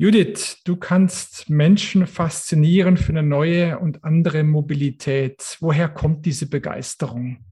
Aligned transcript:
Judith, 0.00 0.56
du 0.64 0.76
kannst 0.76 1.50
Menschen 1.50 2.06
faszinieren 2.06 2.96
für 2.96 3.10
eine 3.10 3.22
neue 3.22 3.78
und 3.78 4.02
andere 4.02 4.44
Mobilität. 4.44 5.58
Woher 5.60 5.90
kommt 5.90 6.24
diese 6.24 6.48
Begeisterung? 6.48 7.44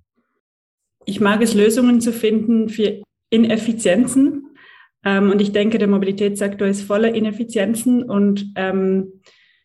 Ich 1.04 1.20
mag 1.20 1.42
es, 1.42 1.52
Lösungen 1.52 2.00
zu 2.00 2.10
finden 2.10 2.70
für 2.70 3.02
Ineffizienzen. 3.28 4.56
Ähm, 5.04 5.30
und 5.30 5.42
ich 5.42 5.52
denke, 5.52 5.76
der 5.76 5.88
Mobilitätssektor 5.88 6.66
ist 6.66 6.84
voller 6.84 7.14
Ineffizienzen. 7.14 8.02
Und 8.02 8.46
ähm, 8.56 9.20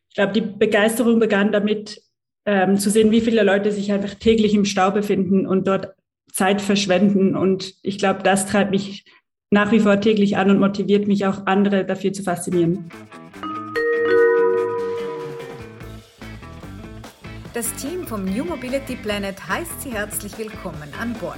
ich 0.10 0.16
glaube, 0.16 0.34
die 0.34 0.42
Begeisterung 0.42 1.22
begann 1.22 1.54
damit, 1.54 2.02
ähm, 2.46 2.76
zu 2.76 2.90
sehen, 2.90 3.12
wie 3.12 3.22
viele 3.22 3.44
Leute 3.44 3.72
sich 3.72 3.94
einfach 3.94 4.16
täglich 4.16 4.54
im 4.54 4.66
Stau 4.66 4.92
befinden 4.92 5.48
und 5.48 5.70
dort 5.70 5.94
Zeit 6.34 6.62
verschwenden. 6.62 7.38
Und 7.38 7.76
ich 7.82 7.98
glaube, 7.98 8.24
das 8.24 8.46
treibt 8.46 8.72
mich 8.72 9.06
nach 9.54 9.72
wie 9.72 9.80
vor 9.80 10.02
täglich 10.02 10.36
an 10.36 10.50
und 10.50 10.60
motiviert 10.60 11.08
mich 11.08 11.26
auch 11.27 11.46
andere 11.46 11.86
dafür 11.86 12.12
zu 12.12 12.23
faszinieren. 12.23 12.90
Das 17.54 17.72
Team 17.76 18.08
vom 18.08 18.26
New 18.26 18.46
Mobility 18.46 18.96
Planet 18.96 19.48
heißt 19.48 19.82
Sie 19.82 19.91
herzlich 19.91 20.36
willkommen 20.40 20.90
an 21.00 21.13
Bord. 21.13 21.38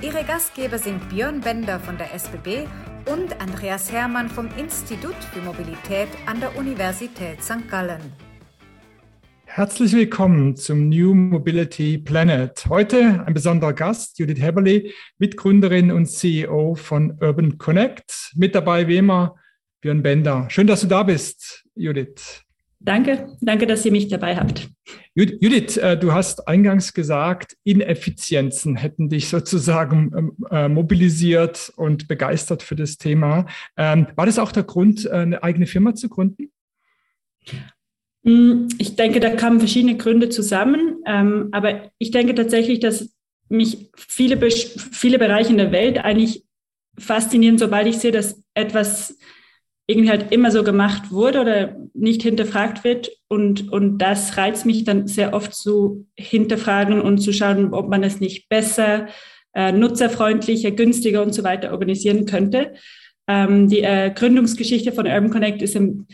Ihre 0.00 0.22
Gastgeber 0.22 0.78
sind 0.78 1.08
Björn 1.08 1.40
Bender 1.40 1.80
von 1.80 1.98
der 1.98 2.14
SBB 2.14 2.68
und 3.12 3.40
Andreas 3.40 3.90
Hermann 3.90 4.28
vom 4.28 4.48
Institut 4.56 5.16
für 5.32 5.40
Mobilität 5.40 6.08
an 6.26 6.38
der 6.38 6.56
Universität 6.56 7.42
St. 7.42 7.68
Gallen. 7.68 8.33
Herzlich 9.56 9.92
willkommen 9.92 10.56
zum 10.56 10.88
New 10.88 11.14
Mobility 11.14 11.96
Planet. 11.96 12.66
Heute 12.68 13.24
ein 13.24 13.34
besonderer 13.34 13.72
Gast, 13.72 14.18
Judith 14.18 14.42
Heberle, 14.42 14.90
Mitgründerin 15.18 15.92
und 15.92 16.06
CEO 16.06 16.74
von 16.74 17.16
Urban 17.20 17.56
Connect. 17.56 18.32
Mit 18.34 18.56
dabei 18.56 18.88
wie 18.88 18.96
immer 18.96 19.36
Björn 19.80 20.02
Bender. 20.02 20.46
Schön, 20.50 20.66
dass 20.66 20.80
du 20.80 20.88
da 20.88 21.04
bist, 21.04 21.64
Judith. 21.76 22.42
Danke, 22.80 23.28
danke, 23.42 23.68
dass 23.68 23.84
ihr 23.84 23.92
mich 23.92 24.08
dabei 24.08 24.34
habt. 24.34 24.70
Judith, 25.14 25.76
äh, 25.76 25.96
du 25.96 26.12
hast 26.12 26.48
eingangs 26.48 26.92
gesagt, 26.92 27.56
Ineffizienzen 27.62 28.74
hätten 28.74 29.08
dich 29.08 29.28
sozusagen 29.28 30.10
ähm, 30.16 30.36
äh, 30.50 30.68
mobilisiert 30.68 31.72
und 31.76 32.08
begeistert 32.08 32.64
für 32.64 32.74
das 32.74 32.98
Thema. 32.98 33.46
Ähm, 33.76 34.08
war 34.16 34.26
das 34.26 34.40
auch 34.40 34.50
der 34.50 34.64
Grund, 34.64 35.06
äh, 35.06 35.10
eine 35.10 35.44
eigene 35.44 35.68
Firma 35.68 35.94
zu 35.94 36.08
gründen? 36.08 36.50
Mm, 38.24 38.68
ich 38.78 38.96
denke, 38.96 39.20
da 39.20 39.30
kamen 39.30 39.60
verschiedene 39.60 39.96
Gründe 39.96 40.28
zusammen. 40.28 41.02
Ähm, 41.06 41.48
aber 41.52 41.90
ich 41.98 42.10
denke 42.10 42.34
tatsächlich, 42.34 42.80
dass 42.80 43.14
mich 43.48 43.90
viele, 43.96 44.38
viele 44.50 45.18
Bereiche 45.18 45.50
in 45.50 45.58
der 45.58 45.72
Welt 45.72 45.98
eigentlich 45.98 46.44
faszinieren, 46.98 47.58
sobald 47.58 47.86
ich 47.86 47.98
sehe, 47.98 48.12
dass 48.12 48.42
etwas 48.54 49.18
irgendwie 49.86 50.08
halt 50.08 50.32
immer 50.32 50.50
so 50.50 50.64
gemacht 50.64 51.10
wurde 51.10 51.40
oder 51.42 51.76
nicht 51.92 52.22
hinterfragt 52.22 52.84
wird. 52.84 53.10
Und, 53.28 53.70
und 53.70 53.98
das 53.98 54.36
reizt 54.38 54.64
mich 54.64 54.84
dann 54.84 55.06
sehr 55.06 55.34
oft 55.34 55.54
zu 55.54 56.06
hinterfragen 56.16 57.00
und 57.00 57.18
zu 57.18 57.32
schauen, 57.32 57.74
ob 57.74 57.90
man 57.90 58.02
es 58.02 58.20
nicht 58.20 58.48
besser, 58.48 59.08
äh, 59.54 59.72
nutzerfreundlicher, 59.72 60.70
günstiger 60.70 61.22
und 61.22 61.34
so 61.34 61.44
weiter 61.44 61.72
organisieren 61.72 62.24
könnte. 62.24 62.72
Ähm, 63.28 63.68
die 63.68 63.82
äh, 63.82 64.10
Gründungsgeschichte 64.14 64.92
von 64.92 65.06
Urban 65.06 65.30
Connect 65.30 65.60
ist 65.60 65.76
im, 65.76 66.06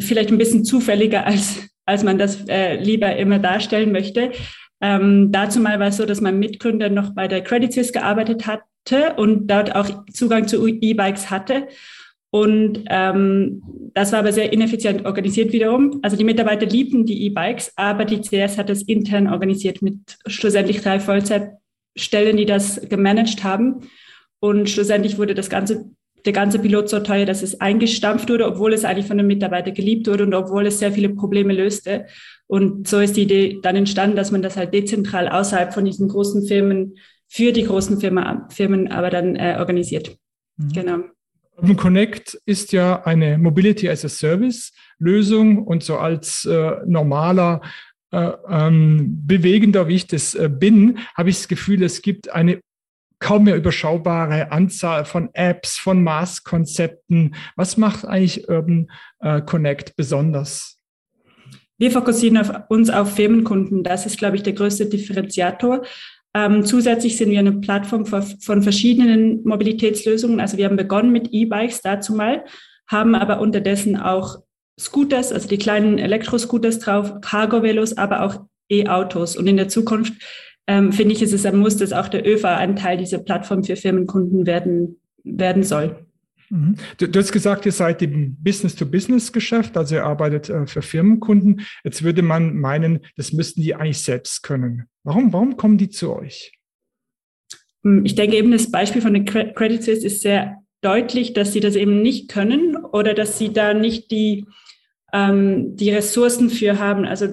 vielleicht 0.00 0.30
ein 0.30 0.38
bisschen 0.38 0.64
zufälliger, 0.64 1.26
als, 1.26 1.68
als 1.86 2.04
man 2.04 2.18
das 2.18 2.46
äh, 2.48 2.76
lieber 2.76 3.16
immer 3.16 3.38
darstellen 3.38 3.92
möchte. 3.92 4.32
Ähm, 4.80 5.32
dazu 5.32 5.60
mal 5.60 5.80
war 5.80 5.88
es 5.88 5.96
so, 5.96 6.06
dass 6.06 6.20
mein 6.20 6.38
Mitgründer 6.38 6.88
noch 6.88 7.14
bei 7.14 7.28
der 7.28 7.42
Credit 7.42 7.72
Suisse 7.72 7.92
gearbeitet 7.92 8.46
hatte 8.46 9.14
und 9.16 9.48
dort 9.48 9.74
auch 9.74 10.04
Zugang 10.12 10.46
zu 10.46 10.66
E-Bikes 10.66 11.30
hatte. 11.30 11.68
Und 12.30 12.84
ähm, 12.90 13.62
das 13.94 14.12
war 14.12 14.20
aber 14.20 14.32
sehr 14.32 14.52
ineffizient 14.52 15.06
organisiert 15.06 15.52
wiederum. 15.52 15.98
Also 16.02 16.16
die 16.16 16.24
Mitarbeiter 16.24 16.66
liebten 16.66 17.06
die 17.06 17.24
E-Bikes, 17.24 17.72
aber 17.76 18.04
die 18.04 18.20
CS 18.20 18.58
hat 18.58 18.68
das 18.68 18.82
intern 18.82 19.28
organisiert 19.28 19.80
mit 19.80 19.96
schlussendlich 20.26 20.82
drei 20.82 21.00
Vollzeitstellen, 21.00 22.36
die 22.36 22.44
das 22.44 22.80
gemanagt 22.88 23.44
haben. 23.44 23.88
Und 24.40 24.68
schlussendlich 24.68 25.18
wurde 25.18 25.34
das 25.34 25.48
Ganze 25.48 25.90
der 26.24 26.32
ganze 26.32 26.58
Pilot 26.58 26.88
so 26.88 27.00
teuer, 27.00 27.26
dass 27.26 27.42
es 27.42 27.60
eingestampft 27.60 28.28
wurde, 28.28 28.46
obwohl 28.46 28.72
es 28.72 28.84
eigentlich 28.84 29.06
von 29.06 29.18
den 29.18 29.26
Mitarbeitern 29.26 29.74
geliebt 29.74 30.06
wurde 30.06 30.24
und 30.24 30.34
obwohl 30.34 30.66
es 30.66 30.78
sehr 30.78 30.92
viele 30.92 31.10
Probleme 31.10 31.52
löste. 31.52 32.06
Und 32.46 32.88
so 32.88 32.98
ist 32.98 33.16
die 33.16 33.22
Idee 33.22 33.58
dann 33.62 33.76
entstanden, 33.76 34.16
dass 34.16 34.30
man 34.30 34.42
das 34.42 34.56
halt 34.56 34.74
dezentral 34.74 35.28
außerhalb 35.28 35.72
von 35.72 35.84
diesen 35.84 36.08
großen 36.08 36.46
Firmen 36.46 36.96
für 37.28 37.52
die 37.52 37.64
großen 37.64 38.00
Firma, 38.00 38.48
Firmen 38.50 38.90
aber 38.90 39.10
dann 39.10 39.36
äh, 39.36 39.56
organisiert. 39.58 40.16
Mhm. 40.56 40.72
Genau. 40.72 40.98
Open 41.56 41.76
Connect 41.76 42.40
ist 42.46 42.72
ja 42.72 43.02
eine 43.04 43.36
Mobility 43.36 43.88
as 43.88 44.04
a 44.04 44.08
Service 44.08 44.72
Lösung 44.98 45.66
und 45.66 45.82
so 45.82 45.98
als 45.98 46.44
äh, 46.44 46.76
normaler 46.86 47.60
äh, 48.10 48.30
ähm, 48.48 49.22
bewegender, 49.26 49.88
wie 49.88 49.96
ich 49.96 50.06
das 50.06 50.34
äh, 50.34 50.48
bin, 50.48 50.98
habe 51.14 51.30
ich 51.30 51.36
das 51.36 51.48
Gefühl, 51.48 51.82
es 51.82 52.00
gibt 52.00 52.30
eine 52.30 52.60
kaum 53.20 53.44
mehr 53.44 53.56
überschaubare 53.56 54.52
Anzahl 54.52 55.04
von 55.04 55.30
Apps, 55.32 55.76
von 55.76 56.02
Maßkonzepten. 56.02 57.34
Was 57.56 57.76
macht 57.76 58.04
eigentlich 58.04 58.48
Urban 58.48 58.90
äh, 59.20 59.40
Connect 59.42 59.96
besonders? 59.96 60.76
Wir 61.78 61.90
fokussieren 61.90 62.38
auf 62.38 62.50
uns 62.68 62.90
auf 62.90 63.14
Firmenkunden. 63.14 63.84
Das 63.84 64.04
ist, 64.06 64.18
glaube 64.18 64.36
ich, 64.36 64.42
der 64.42 64.52
größte 64.52 64.86
Differenziator. 64.86 65.82
Ähm, 66.34 66.64
zusätzlich 66.64 67.16
sind 67.16 67.30
wir 67.30 67.38
eine 67.38 67.52
Plattform 67.52 68.04
von 68.04 68.62
verschiedenen 68.62 69.42
Mobilitätslösungen. 69.44 70.40
Also 70.40 70.56
wir 70.56 70.66
haben 70.66 70.76
begonnen 70.76 71.12
mit 71.12 71.28
E-Bikes 71.32 71.80
dazu 71.80 72.14
mal, 72.14 72.44
haben 72.88 73.14
aber 73.14 73.40
unterdessen 73.40 73.96
auch 73.96 74.40
Scooters, 74.78 75.32
also 75.32 75.48
die 75.48 75.58
kleinen 75.58 75.98
Elektroscooters 75.98 76.78
drauf, 76.80 77.20
Cargo-Velos, 77.20 77.96
aber 77.96 78.22
auch 78.22 78.44
E-Autos. 78.70 79.36
Und 79.36 79.46
in 79.46 79.56
der 79.56 79.68
Zukunft 79.68 80.12
ähm, 80.68 80.92
finde 80.92 81.14
ich, 81.14 81.22
ist 81.22 81.32
es 81.32 81.46
ein 81.46 81.56
Muss, 81.56 81.78
dass 81.78 81.92
auch 81.92 82.08
der 82.08 82.26
ÖFA 82.26 82.56
ein 82.56 82.76
Teil 82.76 82.98
dieser 82.98 83.18
Plattform 83.18 83.64
für 83.64 83.74
Firmenkunden 83.74 84.46
werden, 84.46 85.00
werden 85.24 85.62
soll. 85.62 86.04
Mhm. 86.50 86.76
Du, 86.98 87.08
du, 87.08 87.18
hast 87.18 87.32
gesagt, 87.32 87.66
ihr 87.66 87.72
seid 87.72 88.02
im 88.02 88.36
Business-to-Business-Geschäft, 88.42 89.76
also 89.76 89.96
ihr 89.96 90.04
arbeitet 90.04 90.50
äh, 90.50 90.66
für 90.66 90.82
Firmenkunden. 90.82 91.62
Jetzt 91.84 92.04
würde 92.04 92.22
man 92.22 92.54
meinen, 92.56 93.00
das 93.16 93.32
müssten 93.32 93.62
die 93.62 93.74
eigentlich 93.74 94.02
selbst 94.02 94.42
können. 94.42 94.84
Warum, 95.04 95.32
warum 95.32 95.56
kommen 95.56 95.78
die 95.78 95.88
zu 95.88 96.14
euch? 96.14 96.52
Hm, 97.82 98.04
ich 98.04 98.14
denke 98.14 98.36
eben, 98.36 98.52
das 98.52 98.70
Beispiel 98.70 99.00
von 99.00 99.14
den 99.14 99.24
Credit 99.24 99.82
Suisse 99.82 100.06
ist 100.06 100.20
sehr 100.20 100.58
deutlich, 100.82 101.32
dass 101.32 101.54
sie 101.54 101.60
das 101.60 101.76
eben 101.76 102.02
nicht 102.02 102.30
können 102.30 102.76
oder 102.76 103.14
dass 103.14 103.38
sie 103.38 103.54
da 103.54 103.72
nicht 103.72 104.10
die, 104.10 104.44
ähm, 105.14 105.76
die 105.76 105.90
Ressourcen 105.90 106.50
für 106.50 106.78
haben. 106.78 107.06
Also 107.06 107.28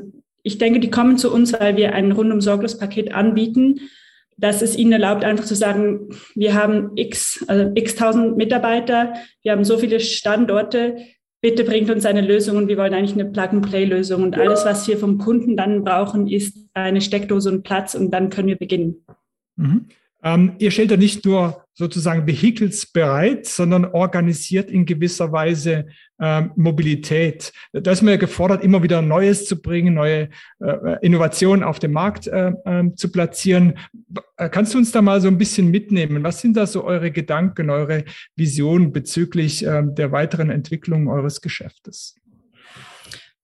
ich 0.45 0.59
denke, 0.59 0.79
die 0.79 0.91
kommen 0.91 1.17
zu 1.17 1.33
uns, 1.33 1.53
weil 1.53 1.75
wir 1.75 1.93
ein 1.93 2.11
rundum 2.11 2.39
sorglos 2.39 2.77
Paket 2.77 3.13
anbieten, 3.13 3.81
das 4.37 4.61
es 4.61 4.77
ihnen 4.77 4.91
erlaubt, 4.91 5.23
einfach 5.23 5.45
zu 5.45 5.55
sagen, 5.55 6.09
wir 6.35 6.53
haben 6.53 6.91
x, 6.95 7.43
also 7.47 7.71
x 7.73 7.95
tausend 7.95 8.37
Mitarbeiter, 8.37 9.13
wir 9.41 9.53
haben 9.53 9.63
so 9.63 9.79
viele 9.79 9.99
Standorte, 9.99 10.97
bitte 11.41 11.63
bringt 11.63 11.89
uns 11.89 12.05
eine 12.05 12.21
Lösung 12.21 12.57
und 12.57 12.67
wir 12.67 12.77
wollen 12.77 12.93
eigentlich 12.93 13.13
eine 13.13 13.25
Plug-and-Play-Lösung. 13.25 14.21
Und 14.21 14.37
alles, 14.37 14.65
was 14.65 14.87
wir 14.87 14.97
vom 14.97 15.17
Kunden 15.17 15.57
dann 15.57 15.83
brauchen, 15.83 16.27
ist 16.27 16.57
eine 16.75 17.01
Steckdose 17.01 17.49
und 17.49 17.63
Platz 17.63 17.95
und 17.95 18.11
dann 18.11 18.29
können 18.29 18.47
wir 18.47 18.57
beginnen. 18.57 19.03
Mhm. 19.55 19.85
Ähm, 20.23 20.53
ihr 20.59 20.69
stellt 20.69 20.91
ja 20.91 20.97
nicht 20.97 21.25
nur 21.25 21.64
sozusagen 21.75 22.25
Vehicles 22.25 22.85
bereit, 22.85 23.45
sondern 23.45 23.85
organisiert 23.85 24.71
in 24.71 24.85
gewisser 24.85 25.31
Weise 25.31 25.87
ähm, 26.19 26.51
Mobilität. 26.55 27.51
Da 27.73 27.91
ist 27.91 28.01
man 28.01 28.13
ja 28.13 28.17
gefordert, 28.17 28.63
immer 28.63 28.81
wieder 28.81 29.01
Neues 29.01 29.45
zu 29.45 29.61
bringen, 29.61 29.93
neue 29.93 30.29
äh, 30.61 31.05
Innovationen 31.05 31.63
auf 31.63 31.79
dem 31.79 31.91
Markt 31.91 32.27
äh, 32.27 32.53
äh, 32.63 32.95
zu 32.95 33.11
platzieren. 33.11 33.77
Äh, 34.37 34.49
kannst 34.49 34.73
du 34.73 34.77
uns 34.77 34.93
da 34.93 35.01
mal 35.01 35.19
so 35.19 35.27
ein 35.27 35.37
bisschen 35.37 35.69
mitnehmen? 35.69 36.23
Was 36.23 36.39
sind 36.39 36.55
da 36.55 36.65
so 36.65 36.85
eure 36.85 37.11
Gedanken, 37.11 37.69
eure 37.69 38.05
Visionen 38.37 38.93
bezüglich 38.93 39.65
ähm, 39.65 39.93
der 39.95 40.13
weiteren 40.13 40.49
Entwicklung 40.49 41.09
eures 41.09 41.41
Geschäftes? 41.41 42.15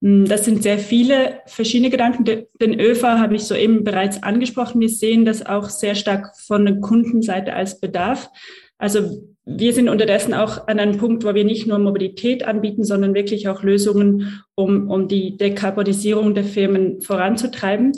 Hm, 0.02 0.26
das 0.26 0.46
sind 0.46 0.64
sehr 0.64 0.80
viele 0.80 1.42
verschiedene 1.46 1.90
Gedanken. 1.90 2.26
Den 2.26 2.80
ÖFA 2.80 3.20
habe 3.20 3.36
ich 3.36 3.44
soeben 3.44 3.84
bereits 3.84 4.22
angesprochen. 4.24 4.82
Wir 4.82 4.90
sehen 4.90 5.26
das 5.26 5.46
auch 5.46 5.70
sehr 5.70 5.96
stark 5.96 6.36
von 6.38 6.66
der 6.66 6.80
Kundenseite 6.80 7.54
als 7.54 7.80
Bedarf. 7.80 8.30
Also 8.78 9.24
wir 9.46 9.74
sind 9.74 9.90
unterdessen 9.90 10.34
auch 10.34 10.68
an 10.68 10.80
einem 10.80 10.98
Punkt, 10.98 11.24
wo 11.24 11.34
wir 11.34 11.44
nicht 11.44 11.68
nur 11.68 11.78
Mobilität 11.78 12.44
anbieten, 12.44 12.84
sondern 12.84 13.14
wirklich 13.14 13.48
auch 13.48 13.64
Lösungen, 13.64 14.44
um, 14.56 14.90
um 14.90 15.08
die 15.08 15.38
Dekarbonisierung 15.38 16.34
der 16.34 16.44
Firmen 16.44 17.02
voranzutreiben. 17.02 17.92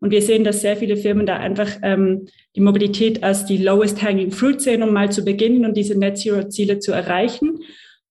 Und 0.00 0.10
wir 0.10 0.22
sehen, 0.22 0.44
dass 0.44 0.62
sehr 0.62 0.78
viele 0.78 0.96
Firmen 0.96 1.26
da 1.26 1.36
einfach 1.36 1.68
ähm, 1.82 2.26
die 2.56 2.60
Mobilität 2.60 3.22
als 3.22 3.44
die 3.44 3.58
lowest 3.58 4.02
hanging 4.02 4.30
fruit 4.30 4.62
sehen, 4.62 4.82
um 4.82 4.94
mal 4.94 5.12
zu 5.12 5.24
beginnen 5.24 5.66
und 5.66 5.76
diese 5.76 5.98
Net 5.98 6.16
Zero 6.16 6.48
Ziele 6.48 6.78
zu 6.78 6.92
erreichen. 6.92 7.60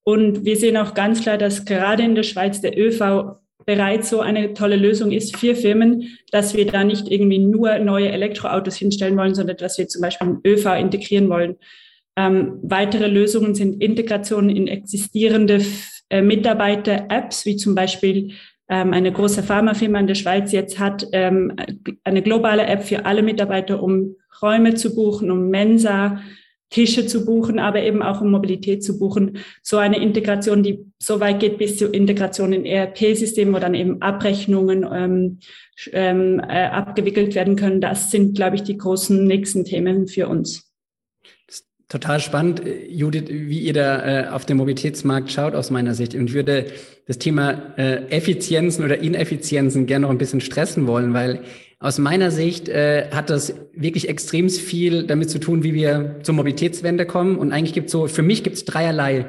Und 0.02 0.44
wir 0.44 0.56
sehen 0.56 0.76
auch 0.76 0.94
ganz 0.94 1.22
klar, 1.22 1.38
dass 1.38 1.64
gerade 1.64 2.02
in 2.02 2.14
der 2.14 2.22
Schweiz 2.22 2.60
der 2.60 2.78
ÖV 2.78 3.36
bereits 3.66 4.10
so 4.10 4.20
eine 4.20 4.54
tolle 4.54 4.76
Lösung 4.76 5.12
ist 5.12 5.36
für 5.36 5.54
Firmen, 5.54 6.18
dass 6.32 6.54
wir 6.54 6.66
da 6.66 6.82
nicht 6.82 7.10
irgendwie 7.10 7.38
nur 7.38 7.78
neue 7.78 8.10
Elektroautos 8.10 8.76
hinstellen 8.76 9.16
wollen, 9.16 9.34
sondern 9.34 9.58
dass 9.58 9.78
wir 9.78 9.86
zum 9.88 10.02
Beispiel 10.02 10.28
einen 10.28 10.40
ÖV 10.44 10.66
integrieren 10.78 11.28
wollen. 11.28 11.56
Ähm, 12.16 12.58
weitere 12.62 13.06
Lösungen 13.06 13.54
sind 13.54 13.82
Integrationen 13.82 14.50
in 14.50 14.66
existierende 14.66 15.60
äh, 16.08 16.22
Mitarbeiter-Apps, 16.22 17.46
wie 17.46 17.56
zum 17.56 17.74
Beispiel 17.74 18.32
ähm, 18.68 18.92
eine 18.92 19.12
große 19.12 19.42
Pharmafirma 19.42 20.00
in 20.00 20.06
der 20.06 20.14
Schweiz 20.14 20.52
jetzt 20.52 20.78
hat 20.78 21.06
ähm, 21.12 21.54
eine 22.04 22.22
globale 22.22 22.66
App 22.66 22.82
für 22.84 23.04
alle 23.04 23.22
Mitarbeiter, 23.22 23.82
um 23.82 24.16
Räume 24.42 24.74
zu 24.74 24.94
buchen, 24.94 25.30
um 25.30 25.48
Mensa, 25.48 26.20
Tische 26.70 27.06
zu 27.06 27.24
buchen, 27.24 27.58
aber 27.58 27.82
eben 27.82 28.02
auch 28.02 28.20
um 28.20 28.30
Mobilität 28.30 28.82
zu 28.82 28.98
buchen. 28.98 29.38
So 29.62 29.78
eine 29.78 30.00
Integration, 30.00 30.62
die 30.62 30.86
so 30.98 31.20
weit 31.20 31.40
geht 31.40 31.58
bis 31.58 31.76
zur 31.76 31.92
Integration 31.92 32.52
in 32.52 32.64
ERP-Systemen, 32.64 33.52
wo 33.52 33.58
dann 33.58 33.74
eben 33.74 34.00
Abrechnungen 34.00 34.86
ähm, 34.90 35.38
ähm, 35.92 36.40
äh, 36.40 36.66
abgewickelt 36.66 37.34
werden 37.34 37.56
können. 37.56 37.80
Das 37.80 38.10
sind, 38.10 38.36
glaube 38.36 38.56
ich, 38.56 38.62
die 38.62 38.78
großen 38.78 39.24
nächsten 39.26 39.64
Themen 39.64 40.06
für 40.06 40.28
uns. 40.28 40.69
Total 41.90 42.20
spannend, 42.20 42.62
Judith, 42.88 43.24
wie 43.28 43.58
ihr 43.58 43.72
da 43.72 44.06
äh, 44.06 44.28
auf 44.28 44.46
den 44.46 44.58
Mobilitätsmarkt 44.58 45.32
schaut 45.32 45.56
aus 45.56 45.72
meiner 45.72 45.92
Sicht. 45.92 46.14
Und 46.14 46.28
ich 46.28 46.34
würde 46.34 46.66
das 47.08 47.18
Thema 47.18 47.76
äh, 47.76 48.08
Effizienzen 48.10 48.84
oder 48.84 49.00
Ineffizienzen 49.00 49.86
gerne 49.86 50.04
noch 50.04 50.10
ein 50.10 50.18
bisschen 50.18 50.40
stressen 50.40 50.86
wollen, 50.86 51.14
weil 51.14 51.42
aus 51.80 51.98
meiner 51.98 52.30
Sicht 52.30 52.68
äh, 52.68 53.10
hat 53.10 53.28
das 53.28 53.54
wirklich 53.74 54.08
extrem 54.08 54.48
viel 54.50 55.02
damit 55.02 55.30
zu 55.30 55.40
tun, 55.40 55.64
wie 55.64 55.74
wir 55.74 56.20
zur 56.22 56.36
Mobilitätswende 56.36 57.06
kommen. 57.06 57.36
Und 57.36 57.50
eigentlich 57.50 57.74
gibt 57.74 57.86
es 57.86 57.92
so, 57.92 58.06
für 58.06 58.22
mich 58.22 58.44
gibt 58.44 58.54
es 58.54 58.64
dreierlei 58.64 59.26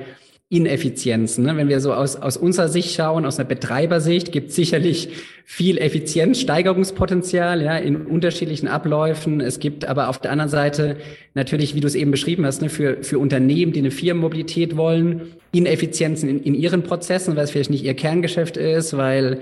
Ineffizienzen. 0.51 1.45
Ne? 1.45 1.55
Wenn 1.55 1.69
wir 1.69 1.79
so 1.79 1.93
aus, 1.93 2.17
aus 2.17 2.35
unserer 2.35 2.67
Sicht 2.67 2.93
schauen, 2.93 3.25
aus 3.25 3.39
einer 3.39 3.47
Betreibersicht, 3.47 4.33
gibt 4.33 4.51
sicherlich 4.51 5.07
viel 5.45 5.77
Effizienzsteigerungspotenzial 5.77 7.61
ja, 7.61 7.77
in 7.77 7.95
unterschiedlichen 7.95 8.67
Abläufen. 8.67 9.39
Es 9.39 9.59
gibt 9.59 9.85
aber 9.85 10.09
auf 10.09 10.19
der 10.19 10.31
anderen 10.31 10.49
Seite 10.49 10.97
natürlich, 11.35 11.73
wie 11.73 11.79
du 11.79 11.87
es 11.87 11.95
eben 11.95 12.11
beschrieben 12.11 12.45
hast, 12.45 12.61
ne, 12.61 12.67
für, 12.67 13.01
für 13.01 13.17
Unternehmen, 13.17 13.71
die 13.71 13.79
eine 13.79 13.91
Firmenmobilität 13.91 14.75
wollen, 14.75 15.21
Ineffizienzen 15.53 16.27
in, 16.27 16.43
in 16.43 16.53
ihren 16.53 16.83
Prozessen, 16.83 17.37
weil 17.37 17.45
es 17.45 17.51
vielleicht 17.51 17.69
nicht 17.69 17.85
ihr 17.85 17.93
Kerngeschäft 17.93 18.57
ist, 18.57 18.97
weil 18.97 19.39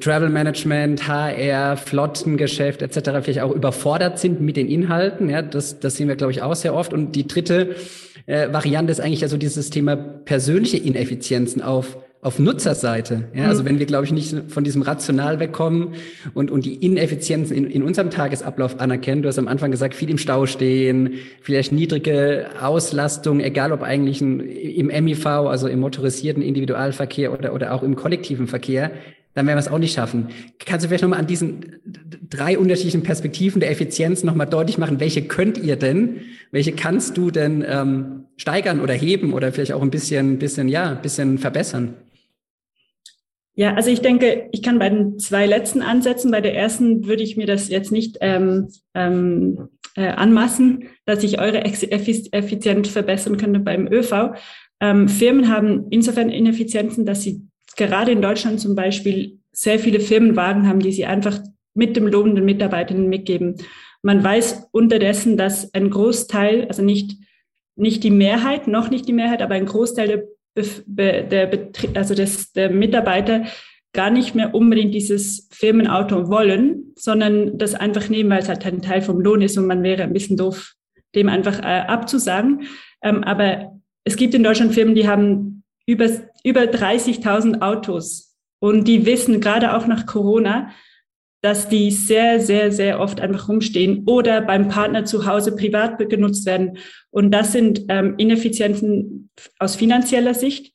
Travel 0.00 0.28
Management, 0.28 1.08
HR, 1.08 1.78
Flottengeschäft 1.78 2.82
etc. 2.82 2.98
vielleicht 3.22 3.40
auch 3.40 3.54
überfordert 3.54 4.18
sind 4.18 4.42
mit 4.42 4.58
den 4.58 4.68
Inhalten. 4.68 5.30
Ja, 5.30 5.40
das, 5.40 5.80
das 5.80 5.96
sehen 5.96 6.08
wir, 6.08 6.16
glaube 6.16 6.32
ich, 6.32 6.42
auch 6.42 6.54
sehr 6.54 6.74
oft. 6.74 6.92
Und 6.92 7.12
die 7.12 7.26
dritte 7.26 7.76
äh, 8.28 8.52
Variante 8.52 8.92
ist 8.92 9.00
eigentlich 9.00 9.22
also 9.22 9.36
dieses 9.36 9.70
Thema 9.70 9.96
persönliche 9.96 10.76
Ineffizienzen 10.76 11.62
auf 11.62 11.96
auf 12.20 12.40
Nutzerseite. 12.40 13.28
Ja, 13.32 13.44
also 13.44 13.62
mhm. 13.62 13.66
wenn 13.66 13.78
wir, 13.78 13.86
glaube 13.86 14.04
ich, 14.04 14.12
nicht 14.12 14.34
von 14.48 14.64
diesem 14.64 14.82
Rational 14.82 15.38
wegkommen 15.38 15.94
und, 16.34 16.50
und 16.50 16.64
die 16.64 16.74
Ineffizienzen 16.74 17.56
in, 17.56 17.70
in 17.70 17.84
unserem 17.84 18.10
Tagesablauf 18.10 18.80
anerkennen. 18.80 19.22
Du 19.22 19.28
hast 19.28 19.38
am 19.38 19.46
Anfang 19.46 19.70
gesagt, 19.70 19.94
viel 19.94 20.10
im 20.10 20.18
Stau 20.18 20.46
stehen, 20.46 21.14
vielleicht 21.40 21.70
niedrige 21.70 22.46
Auslastung, 22.60 23.38
egal 23.38 23.70
ob 23.70 23.82
eigentlich 23.82 24.20
ein, 24.20 24.40
im 24.40 24.88
MIV, 24.88 25.26
also 25.26 25.68
im 25.68 25.78
motorisierten 25.78 26.42
Individualverkehr 26.42 27.32
oder, 27.32 27.54
oder 27.54 27.72
auch 27.72 27.84
im 27.84 27.94
kollektiven 27.94 28.48
Verkehr, 28.48 28.90
dann 29.34 29.46
werden 29.46 29.56
wir 29.56 29.60
es 29.60 29.68
auch 29.68 29.78
nicht 29.78 29.94
schaffen. 29.94 30.30
Kannst 30.66 30.84
du 30.84 30.88
vielleicht 30.88 31.02
nochmal 31.04 31.20
an 31.20 31.28
diesen 31.28 31.76
drei 32.30 32.58
unterschiedlichen 32.58 33.02
Perspektiven 33.02 33.60
der 33.60 33.70
Effizienz 33.70 34.24
nochmal 34.24 34.46
deutlich 34.46 34.78
machen, 34.78 35.00
welche 35.00 35.22
könnt 35.22 35.58
ihr 35.58 35.76
denn, 35.76 36.20
welche 36.50 36.72
kannst 36.72 37.16
du 37.16 37.30
denn 37.30 37.64
ähm, 37.66 38.24
steigern 38.36 38.80
oder 38.80 38.94
heben 38.94 39.32
oder 39.32 39.52
vielleicht 39.52 39.72
auch 39.72 39.82
ein 39.82 39.90
bisschen, 39.90 40.38
bisschen, 40.38 40.68
ja, 40.68 40.90
ein 40.90 41.02
bisschen 41.02 41.38
verbessern? 41.38 41.94
Ja, 43.54 43.74
also 43.74 43.90
ich 43.90 44.00
denke, 44.02 44.48
ich 44.52 44.62
kann 44.62 44.78
bei 44.78 44.88
den 44.88 45.18
zwei 45.18 45.46
letzten 45.46 45.82
ansetzen. 45.82 46.30
Bei 46.30 46.40
der 46.40 46.54
ersten 46.54 47.06
würde 47.06 47.24
ich 47.24 47.36
mir 47.36 47.46
das 47.46 47.68
jetzt 47.68 47.90
nicht 47.90 48.18
ähm, 48.20 48.68
ähm, 48.94 49.68
äh, 49.96 50.06
anmaßen, 50.06 50.84
dass 51.06 51.24
ich 51.24 51.40
eure 51.40 51.64
Effizienz 51.64 52.88
verbessern 52.88 53.36
könnte 53.36 53.58
beim 53.58 53.88
ÖV. 53.92 54.36
Ähm, 54.80 55.08
Firmen 55.08 55.48
haben 55.48 55.86
insofern 55.90 56.30
Ineffizienzen, 56.30 57.04
dass 57.04 57.22
sie 57.22 57.48
gerade 57.76 58.12
in 58.12 58.22
Deutschland 58.22 58.60
zum 58.60 58.76
Beispiel 58.76 59.40
sehr 59.50 59.80
viele 59.80 59.98
Firmenwagen 59.98 60.68
haben, 60.68 60.78
die 60.78 60.92
sie 60.92 61.06
einfach 61.06 61.40
mit 61.74 61.96
dem 61.96 62.06
lohnenden 62.06 62.44
Mitarbeitenden 62.44 63.08
mitgeben. 63.08 63.56
Man 64.02 64.22
weiß 64.22 64.68
unterdessen, 64.72 65.36
dass 65.36 65.72
ein 65.74 65.90
Großteil, 65.90 66.66
also 66.68 66.82
nicht, 66.82 67.18
nicht 67.76 68.04
die 68.04 68.10
Mehrheit, 68.10 68.68
noch 68.68 68.90
nicht 68.90 69.08
die 69.08 69.12
Mehrheit, 69.12 69.42
aber 69.42 69.54
ein 69.54 69.66
Großteil 69.66 70.28
der, 70.86 71.22
der, 71.22 71.70
also 71.94 72.14
des, 72.14 72.52
der 72.52 72.70
Mitarbeiter 72.70 73.44
gar 73.92 74.10
nicht 74.10 74.34
mehr 74.34 74.54
unbedingt 74.54 74.94
dieses 74.94 75.48
Firmenauto 75.52 76.28
wollen, 76.28 76.92
sondern 76.96 77.58
das 77.58 77.74
einfach 77.74 78.08
nehmen, 78.08 78.30
weil 78.30 78.40
es 78.40 78.48
halt 78.48 78.64
ein 78.66 78.82
Teil 78.82 79.02
vom 79.02 79.20
Lohn 79.20 79.42
ist 79.42 79.56
und 79.56 79.66
man 79.66 79.82
wäre 79.82 80.02
ein 80.02 80.12
bisschen 80.12 80.36
doof, 80.36 80.74
dem 81.14 81.28
einfach 81.28 81.60
äh, 81.60 81.84
abzusagen. 81.86 82.62
Ähm, 83.02 83.24
aber 83.24 83.80
es 84.04 84.16
gibt 84.16 84.34
in 84.34 84.42
Deutschland 84.42 84.74
Firmen, 84.74 84.94
die 84.94 85.08
haben 85.08 85.64
über, 85.86 86.08
über 86.44 86.62
30.000 86.62 87.62
Autos. 87.62 88.36
Und 88.60 88.88
die 88.88 89.06
wissen 89.06 89.40
gerade 89.40 89.74
auch 89.74 89.86
nach 89.86 90.06
Corona, 90.06 90.70
dass 91.40 91.68
die 91.68 91.90
sehr, 91.90 92.40
sehr, 92.40 92.72
sehr 92.72 93.00
oft 93.00 93.20
einfach 93.20 93.48
rumstehen 93.48 94.04
oder 94.06 94.40
beim 94.40 94.68
Partner 94.68 95.04
zu 95.04 95.26
Hause 95.26 95.54
privat 95.54 95.98
genutzt 96.08 96.46
werden. 96.46 96.78
Und 97.10 97.30
das 97.30 97.52
sind 97.52 97.84
ähm, 97.88 98.14
Ineffizienzen 98.16 99.30
aus 99.58 99.76
finanzieller 99.76 100.34
Sicht. 100.34 100.72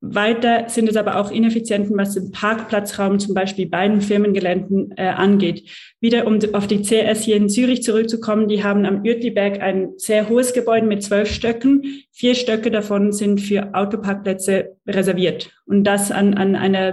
Weiter 0.00 0.68
sind 0.68 0.88
es 0.88 0.96
aber 0.96 1.16
auch 1.16 1.30
Ineffizienten, 1.30 1.96
was 1.96 2.14
den 2.14 2.30
Parkplatzraum 2.30 3.18
zum 3.18 3.34
Beispiel 3.34 3.66
bei 3.66 3.88
den 3.88 4.02
Firmengeländen 4.02 4.92
äh, 4.96 5.06
angeht. 5.06 5.68
Wieder 6.00 6.26
um 6.26 6.38
auf 6.52 6.66
die 6.66 6.82
CS 6.82 7.22
hier 7.22 7.36
in 7.36 7.48
Zürich 7.48 7.82
zurückzukommen, 7.82 8.46
die 8.46 8.62
haben 8.62 8.84
am 8.84 9.02
Uetliberg 9.02 9.60
ein 9.60 9.94
sehr 9.96 10.28
hohes 10.28 10.52
Gebäude 10.52 10.86
mit 10.86 11.02
zwölf 11.02 11.32
Stöcken. 11.32 12.04
Vier 12.12 12.34
Stöcke 12.34 12.70
davon 12.70 13.12
sind 13.12 13.40
für 13.40 13.74
Autoparkplätze 13.74 14.76
reserviert. 14.86 15.50
Und 15.64 15.84
das 15.84 16.12
an, 16.12 16.34
an 16.34 16.54
einer 16.56 16.92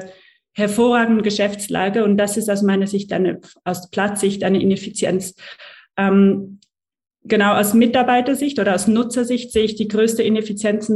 hervorragenden 0.53 1.23
Geschäftslage. 1.23 2.03
Und 2.03 2.17
das 2.17 2.38
ist 2.38 2.50
aus 2.50 2.61
meiner 2.61 2.88
Sicht 2.88 3.11
eine, 3.13 3.39
aus 3.63 3.89
Platzsicht 3.89 4.44
eine 4.44 4.61
Ineffizienz. 4.61 5.35
Ähm, 5.97 6.59
genau 7.23 7.55
aus 7.55 7.73
Mitarbeitersicht 7.73 8.59
oder 8.59 8.75
aus 8.75 8.88
Nutzersicht 8.88 9.51
sehe 9.51 9.63
ich 9.63 9.75
die 9.75 9.88
größte 9.88 10.23
Ineffizienz 10.23 10.91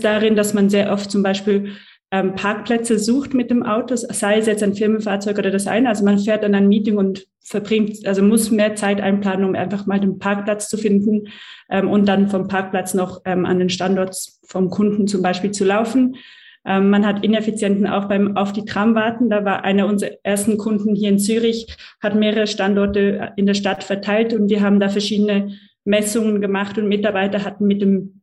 darin, 0.00 0.36
dass 0.36 0.54
man 0.54 0.70
sehr 0.70 0.92
oft 0.92 1.10
zum 1.10 1.22
Beispiel 1.22 1.72
ähm, 2.12 2.34
Parkplätze 2.34 2.98
sucht 2.98 3.32
mit 3.32 3.50
dem 3.50 3.62
Auto, 3.62 3.96
sei 3.96 4.38
es 4.38 4.46
jetzt 4.46 4.62
ein 4.62 4.74
Firmenfahrzeug 4.74 5.38
oder 5.38 5.50
das 5.50 5.66
eine. 5.66 5.88
Also 5.88 6.04
man 6.04 6.18
fährt 6.18 6.44
an 6.44 6.54
ein 6.54 6.68
Meeting 6.68 6.98
und 6.98 7.26
verbringt, 7.42 8.06
also 8.06 8.22
muss 8.22 8.50
mehr 8.50 8.76
Zeit 8.76 9.00
einplanen, 9.00 9.46
um 9.46 9.54
einfach 9.54 9.86
mal 9.86 9.98
den 9.98 10.18
Parkplatz 10.18 10.68
zu 10.68 10.76
finden 10.76 11.28
ähm, 11.70 11.88
und 11.88 12.06
dann 12.06 12.28
vom 12.28 12.48
Parkplatz 12.48 12.92
noch 12.92 13.22
ähm, 13.24 13.46
an 13.46 13.58
den 13.58 13.70
Standort 13.70 14.14
vom 14.44 14.68
Kunden 14.68 15.08
zum 15.08 15.22
Beispiel 15.22 15.52
zu 15.52 15.64
laufen. 15.64 16.16
Ähm, 16.64 16.90
man 16.90 17.06
hat 17.06 17.24
Ineffizienten 17.24 17.86
auch 17.86 18.06
beim 18.06 18.36
auf 18.36 18.52
die 18.52 18.64
Tram 18.64 18.94
warten. 18.94 19.30
Da 19.30 19.44
war 19.44 19.64
einer 19.64 19.86
unserer 19.86 20.12
ersten 20.22 20.58
Kunden 20.58 20.94
hier 20.94 21.08
in 21.08 21.18
Zürich, 21.18 21.66
hat 22.00 22.14
mehrere 22.14 22.46
Standorte 22.46 23.32
in 23.36 23.46
der 23.46 23.54
Stadt 23.54 23.84
verteilt 23.84 24.32
und 24.32 24.48
wir 24.48 24.60
haben 24.60 24.80
da 24.80 24.88
verschiedene 24.88 25.56
Messungen 25.84 26.40
gemacht 26.40 26.78
und 26.78 26.88
Mitarbeiter 26.88 27.44
hatten 27.44 27.66
mit 27.66 27.82
dem 27.82 28.22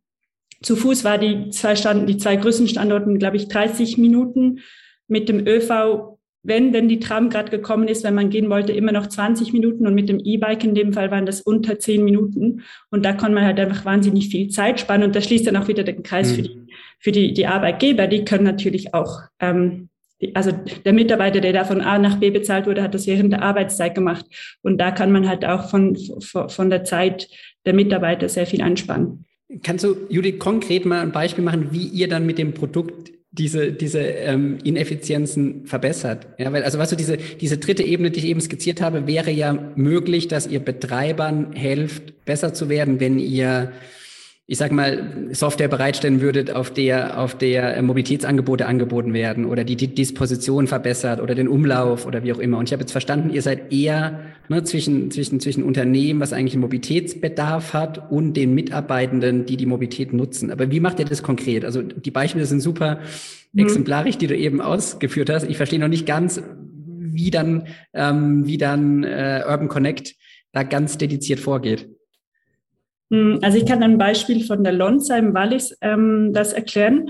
zu 0.61 0.75
Fuß 0.75 1.05
war 1.05 1.17
die 1.17 1.49
zwei 1.51 1.75
Stand, 1.75 2.09
die 2.09 2.17
zwei 2.17 2.35
größten 2.35 2.67
Standorten, 2.67 3.17
glaube 3.17 3.37
ich, 3.37 3.47
30 3.47 3.97
Minuten. 3.97 4.59
Mit 5.07 5.29
dem 5.29 5.47
ÖV, 5.47 6.18
wenn 6.43 6.71
denn 6.71 6.87
die 6.87 6.99
Tram 6.99 7.29
gerade 7.29 7.51
gekommen 7.51 7.87
ist, 7.87 8.03
wenn 8.03 8.15
man 8.15 8.29
gehen 8.29 8.49
wollte, 8.49 8.71
immer 8.71 8.91
noch 8.91 9.07
20 9.07 9.51
Minuten 9.53 9.85
und 9.85 9.93
mit 9.93 10.09
dem 10.09 10.19
E-Bike 10.19 10.63
in 10.63 10.73
dem 10.73 10.93
Fall 10.93 11.11
waren 11.11 11.25
das 11.25 11.41
unter 11.41 11.79
10 11.79 12.03
Minuten. 12.03 12.61
Und 12.89 13.03
da 13.03 13.13
kann 13.13 13.33
man 13.33 13.43
halt 13.43 13.59
einfach 13.59 13.85
wahnsinnig 13.85 14.29
viel 14.29 14.49
Zeit 14.49 14.79
sparen 14.79 15.03
und 15.03 15.15
das 15.15 15.25
schließt 15.25 15.47
dann 15.47 15.57
auch 15.57 15.67
wieder 15.67 15.83
den 15.83 16.03
Kreis 16.03 16.31
mhm. 16.31 16.35
für 16.35 16.41
die 16.43 16.69
für 16.99 17.11
die, 17.11 17.33
die 17.33 17.47
Arbeitgeber, 17.47 18.07
die 18.07 18.25
können 18.25 18.43
natürlich 18.43 18.93
auch, 18.93 19.21
ähm, 19.39 19.89
die, 20.21 20.35
also 20.35 20.51
der 20.51 20.93
Mitarbeiter, 20.93 21.39
der 21.39 21.53
da 21.53 21.63
von 21.63 21.81
A 21.81 21.97
nach 21.97 22.17
B 22.17 22.29
bezahlt 22.29 22.67
wurde, 22.67 22.83
hat 22.83 22.93
das 22.93 23.07
während 23.07 23.31
der 23.31 23.41
Arbeitszeit 23.41 23.95
gemacht. 23.95 24.25
Und 24.61 24.77
da 24.79 24.91
kann 24.91 25.11
man 25.11 25.27
halt 25.27 25.45
auch 25.45 25.69
von, 25.69 25.97
von, 26.21 26.69
der 26.69 26.83
Zeit 26.83 27.29
der 27.65 27.73
Mitarbeiter 27.73 28.27
sehr 28.27 28.45
viel 28.45 28.61
einsparen. 28.61 29.25
Kannst 29.63 29.85
du, 29.85 29.95
Judith, 30.09 30.37
konkret 30.37 30.85
mal 30.85 31.01
ein 31.01 31.11
Beispiel 31.13 31.43
machen, 31.43 31.69
wie 31.71 31.87
ihr 31.87 32.09
dann 32.09 32.25
mit 32.25 32.37
dem 32.37 32.53
Produkt 32.53 33.11
diese, 33.31 33.71
diese 33.71 33.99
ähm, 33.99 34.57
Ineffizienzen 34.63 35.65
verbessert. 35.67 36.27
Ja, 36.39 36.51
weil, 36.51 36.63
also 36.63 36.79
was 36.79 36.83
weißt 36.83 36.93
du, 36.93 36.95
diese, 36.95 37.17
diese 37.17 37.57
dritte 37.57 37.83
Ebene, 37.83 38.09
die 38.09 38.19
ich 38.19 38.25
eben 38.25 38.41
skizziert 38.41 38.81
habe, 38.81 39.05
wäre 39.05 39.31
ja 39.31 39.53
möglich, 39.75 40.27
dass 40.27 40.47
ihr 40.47 40.59
Betreibern 40.59 41.53
helft, 41.53 42.25
besser 42.25 42.53
zu 42.53 42.69
werden, 42.69 42.99
wenn 42.99 43.19
ihr 43.19 43.71
ich 44.51 44.57
sag 44.57 44.71
mal, 44.71 45.27
Software 45.29 45.67
bereitstellen 45.67 46.21
würdet, 46.21 46.49
auf 46.55 46.73
der, 46.73 47.19
auf 47.19 47.37
der 47.37 47.77
äh, 47.77 47.83
Mobilitätsangebote 47.83 48.65
angeboten 48.65 49.13
werden 49.13 49.45
oder 49.45 49.63
die, 49.63 49.75
die 49.75 49.93
Disposition 49.93 50.65
verbessert 50.65 51.21
oder 51.21 51.35
den 51.35 51.47
Umlauf 51.47 52.07
oder 52.07 52.23
wie 52.23 52.33
auch 52.33 52.39
immer. 52.39 52.57
Und 52.57 52.67
ich 52.67 52.73
habe 52.73 52.81
jetzt 52.81 52.91
verstanden, 52.91 53.29
ihr 53.29 53.43
seid 53.43 53.71
eher 53.71 54.21
ne, 54.47 54.63
zwischen, 54.63 55.11
zwischen, 55.11 55.39
zwischen 55.39 55.63
Unternehmen, 55.63 56.19
was 56.19 56.33
eigentlich 56.33 56.55
einen 56.55 56.61
Mobilitätsbedarf 56.61 57.75
hat 57.75 58.09
und 58.09 58.33
den 58.33 58.55
Mitarbeitenden, 58.55 59.45
die 59.45 59.55
die 59.55 59.67
Mobilität 59.67 60.13
nutzen. 60.13 60.49
Aber 60.49 60.71
wie 60.71 60.79
macht 60.79 60.97
ihr 60.97 61.05
das 61.05 61.21
konkret? 61.21 61.63
Also 61.63 61.83
die 61.83 62.09
Beispiele 62.09 62.47
sind 62.47 62.61
super 62.61 63.01
mhm. 63.53 63.65
exemplarisch, 63.65 64.17
die 64.17 64.25
du 64.25 64.35
eben 64.35 64.61
ausgeführt 64.61 65.29
hast. 65.29 65.47
Ich 65.47 65.57
verstehe 65.57 65.77
noch 65.79 65.89
nicht 65.89 66.07
ganz, 66.07 66.41
wie 66.73 67.29
dann, 67.29 67.67
ähm, 67.93 68.47
wie 68.47 68.57
dann 68.57 69.03
äh, 69.03 69.43
Urban 69.47 69.67
Connect 69.67 70.15
da 70.53 70.63
ganz 70.63 70.97
dediziert 70.97 71.39
vorgeht. 71.39 71.87
Hm, 73.09 73.39
also 73.41 73.57
ich 73.57 73.65
kann 73.65 73.83
ein 73.83 73.97
Beispiel 73.97 74.45
von 74.45 74.63
der 74.63 74.73
Lonza 74.73 75.17
im 75.17 75.33
Wallis 75.33 75.77
ähm, 75.81 76.31
das 76.33 76.53
erklären. 76.53 77.09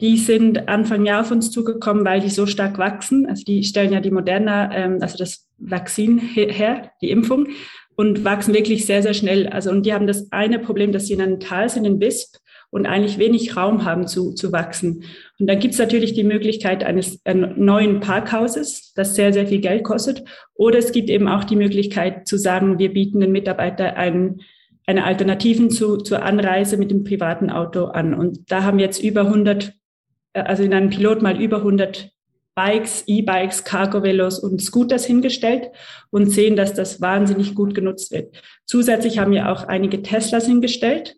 die 0.00 0.16
sind 0.16 0.68
Anfang 0.68 1.06
Jahr 1.06 1.20
auf 1.20 1.30
uns 1.30 1.52
zugekommen, 1.52 2.04
weil 2.04 2.20
die 2.20 2.28
so 2.28 2.44
stark 2.46 2.76
wachsen. 2.76 3.26
Also 3.26 3.44
die 3.44 3.62
stellen 3.62 3.92
ja 3.92 4.00
die 4.00 4.10
Moderna, 4.10 4.74
ähm, 4.74 4.98
also 5.00 5.16
das 5.16 5.48
Vakzin 5.58 6.18
her, 6.18 6.90
die 7.00 7.10
Impfung, 7.10 7.48
und 7.94 8.24
wachsen 8.24 8.52
wirklich 8.52 8.84
sehr, 8.84 9.02
sehr 9.02 9.14
schnell. 9.14 9.46
Also 9.46 9.70
und 9.70 9.86
die 9.86 9.94
haben 9.94 10.08
das 10.08 10.32
eine 10.32 10.58
Problem, 10.58 10.90
dass 10.90 11.06
sie 11.06 11.12
in 11.12 11.22
einem 11.22 11.38
Tal 11.38 11.68
sind, 11.68 11.84
in 11.84 12.00
Wisp, 12.00 12.36
und 12.72 12.86
eigentlich 12.86 13.18
wenig 13.18 13.54
Raum 13.54 13.84
haben 13.84 14.08
zu, 14.08 14.32
zu 14.32 14.50
wachsen. 14.50 15.04
Und 15.38 15.46
da 15.46 15.54
gibt 15.54 15.74
es 15.74 15.78
natürlich 15.78 16.14
die 16.14 16.24
Möglichkeit 16.24 16.82
eines 16.82 17.20
neuen 17.26 18.00
Parkhauses, 18.00 18.94
das 18.94 19.14
sehr, 19.14 19.34
sehr 19.34 19.46
viel 19.46 19.60
Geld 19.60 19.84
kostet. 19.84 20.24
Oder 20.54 20.78
es 20.78 20.90
gibt 20.90 21.10
eben 21.10 21.28
auch 21.28 21.44
die 21.44 21.56
Möglichkeit 21.56 22.26
zu 22.26 22.38
sagen, 22.38 22.78
wir 22.78 22.90
bieten 22.92 23.20
den 23.20 23.30
Mitarbeitern 23.30 23.94
einen, 23.94 24.40
eine 24.86 25.04
Alternativen 25.04 25.70
zu, 25.70 25.98
zur 25.98 26.22
Anreise 26.22 26.76
mit 26.76 26.90
dem 26.90 27.04
privaten 27.04 27.50
Auto 27.50 27.86
an. 27.86 28.14
Und 28.14 28.50
da 28.50 28.64
haben 28.64 28.78
jetzt 28.78 29.02
über 29.02 29.22
100, 29.22 29.74
äh, 30.32 30.40
also 30.40 30.62
in 30.62 30.74
einem 30.74 30.90
Pilot 30.90 31.22
mal 31.22 31.40
über 31.40 31.58
100 31.58 32.10
Bikes, 32.54 33.04
E-Bikes, 33.06 33.64
Cargo-Velos 33.64 34.38
und 34.38 34.60
Scooters 34.60 35.06
hingestellt 35.06 35.70
und 36.10 36.26
sehen, 36.26 36.54
dass 36.54 36.74
das 36.74 37.00
wahnsinnig 37.00 37.54
gut 37.54 37.74
genutzt 37.74 38.12
wird. 38.12 38.34
Zusätzlich 38.66 39.18
haben 39.18 39.32
wir 39.32 39.50
auch 39.50 39.64
einige 39.64 40.02
Teslas 40.02 40.46
hingestellt 40.46 41.16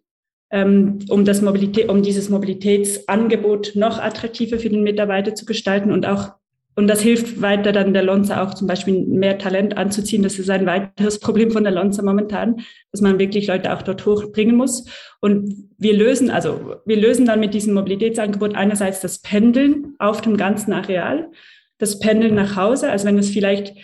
ähm, 0.55 1.01
um, 1.09 1.25
das 1.25 1.43
Mobilität, 1.43 1.89
um 1.89 2.03
dieses 2.03 2.29
Mobilitätsangebot 2.29 3.73
noch 3.75 3.99
attraktiver 3.99 4.61
für 4.61 4.71
den 4.71 4.85
Mitarbeiter 4.85 5.35
zu 5.35 5.45
gestalten 5.45 5.91
und 5.91 6.07
auch 6.07 6.35
und 6.77 6.89
das 6.89 7.01
hilft 7.01 7.41
weiter 7.41 7.73
dann 7.73 7.95
der 7.95 8.03
Lonza 8.03 8.43
auch 8.43 8.55
zum 8.55 8.67
Beispiel 8.67 9.07
mehr 9.07 9.39
Talent 9.39 9.77
anzuziehen. 9.77 10.23
Das 10.25 10.39
ist 10.39 10.51
ein 10.51 10.67
weiteres 10.67 11.21
Problem 11.21 11.53
von 11.53 11.63
der 11.63 11.73
Lonza 11.73 12.03
momentan, 12.03 12.63
dass 12.91 13.01
man 13.01 13.19
wirklich 13.19 13.47
Leute 13.47 13.73
auch 13.73 13.83
dort 13.83 14.05
hochbringen 14.05 14.57
muss. 14.57 14.85
Und 15.21 15.69
wir 15.79 15.95
lösen, 15.97 16.31
also 16.31 16.75
wir 16.85 16.97
lösen 16.97 17.27
dann 17.27 17.41
mit 17.41 17.55
diesem 17.55 17.75
Mobilitätsangebot 17.75 18.57
einerseits 18.57 19.01
das 19.01 19.21
Pendeln 19.21 19.95
auf 19.99 20.21
dem 20.21 20.37
ganzen 20.37 20.73
Areal, 20.73 21.31
das 21.79 22.01
Pendeln 22.01 22.35
nach 22.35 22.57
Hause. 22.57 22.91
Also 22.91 23.07
wenn 23.07 23.19
es 23.19 23.31
vielleicht 23.31 23.75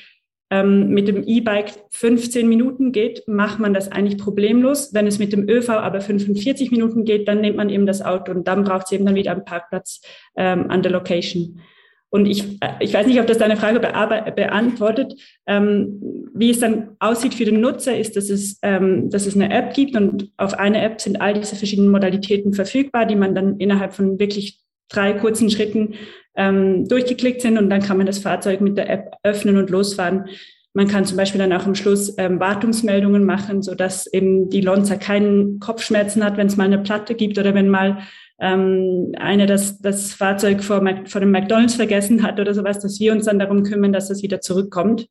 ähm, 0.50 0.88
mit 0.88 1.06
dem 1.06 1.22
E-Bike 1.24 1.72
15 1.90 2.48
Minuten 2.48 2.90
geht, 2.90 3.22
macht 3.28 3.60
man 3.60 3.72
das 3.72 3.92
eigentlich 3.92 4.18
problemlos. 4.18 4.92
Wenn 4.92 5.06
es 5.06 5.20
mit 5.20 5.32
dem 5.32 5.48
ÖV 5.48 5.70
aber 5.70 6.00
45 6.00 6.72
Minuten 6.72 7.04
geht, 7.04 7.28
dann 7.28 7.40
nimmt 7.40 7.56
man 7.56 7.70
eben 7.70 7.86
das 7.86 8.02
Auto 8.02 8.32
und 8.32 8.48
dann 8.48 8.64
braucht 8.64 8.86
es 8.86 8.92
eben 8.92 9.06
dann 9.06 9.14
wieder 9.14 9.30
einen 9.30 9.44
Parkplatz 9.44 10.00
ähm, 10.36 10.68
an 10.68 10.82
der 10.82 10.90
Location. 10.90 11.60
Und 12.10 12.26
ich, 12.26 12.58
ich 12.80 12.92
weiß 12.92 13.06
nicht, 13.06 13.20
ob 13.20 13.28
das 13.28 13.38
deine 13.38 13.56
Frage 13.56 13.78
beantwortet. 13.78 15.14
Ähm, 15.46 16.28
wie 16.34 16.50
es 16.50 16.58
dann 16.58 16.96
aussieht 16.98 17.34
für 17.34 17.44
den 17.44 17.60
Nutzer, 17.60 17.96
ist, 17.96 18.16
dass 18.16 18.30
es, 18.30 18.58
ähm, 18.62 19.10
dass 19.10 19.26
es 19.26 19.36
eine 19.36 19.52
App 19.52 19.74
gibt 19.74 19.96
und 19.96 20.30
auf 20.36 20.54
eine 20.54 20.82
App 20.82 21.00
sind 21.00 21.20
all 21.20 21.34
diese 21.34 21.54
verschiedenen 21.54 21.90
Modalitäten 21.90 22.52
verfügbar, 22.52 23.06
die 23.06 23.14
man 23.14 23.34
dann 23.34 23.58
innerhalb 23.58 23.94
von 23.94 24.18
wirklich 24.18 24.58
drei 24.88 25.12
kurzen 25.12 25.50
Schritten 25.50 25.94
ähm, 26.36 26.88
durchgeklickt 26.88 27.42
sind 27.42 27.58
und 27.58 27.70
dann 27.70 27.82
kann 27.82 27.96
man 27.96 28.06
das 28.06 28.18
Fahrzeug 28.18 28.60
mit 28.60 28.76
der 28.76 28.90
App 28.90 29.12
öffnen 29.22 29.56
und 29.56 29.70
losfahren. 29.70 30.26
Man 30.72 30.86
kann 30.86 31.04
zum 31.04 31.16
Beispiel 31.16 31.40
dann 31.40 31.52
auch 31.52 31.66
am 31.66 31.74
Schluss 31.74 32.14
ähm, 32.18 32.38
Wartungsmeldungen 32.38 33.24
machen, 33.24 33.62
so 33.62 33.74
dass 33.74 34.06
eben 34.06 34.50
die 34.50 34.60
Lonza 34.60 34.96
keinen 34.96 35.58
Kopfschmerzen 35.58 36.24
hat, 36.24 36.36
wenn 36.36 36.46
es 36.46 36.56
mal 36.56 36.64
eine 36.64 36.78
Platte 36.78 37.14
gibt 37.14 37.38
oder 37.38 37.54
wenn 37.54 37.68
mal 37.68 37.98
ähm, 38.40 39.12
einer 39.18 39.46
das, 39.46 39.78
das 39.78 40.14
Fahrzeug 40.14 40.62
vor, 40.64 40.82
vor 41.06 41.20
dem 41.20 41.30
McDonalds 41.30 41.74
vergessen 41.74 42.22
hat 42.22 42.40
oder 42.40 42.54
sowas, 42.54 42.80
dass 42.80 42.98
wir 42.98 43.12
uns 43.12 43.26
dann 43.26 43.38
darum 43.38 43.62
kümmern, 43.62 43.92
dass 43.92 44.08
das 44.08 44.22
wieder 44.22 44.40
zurückkommt. 44.40 45.08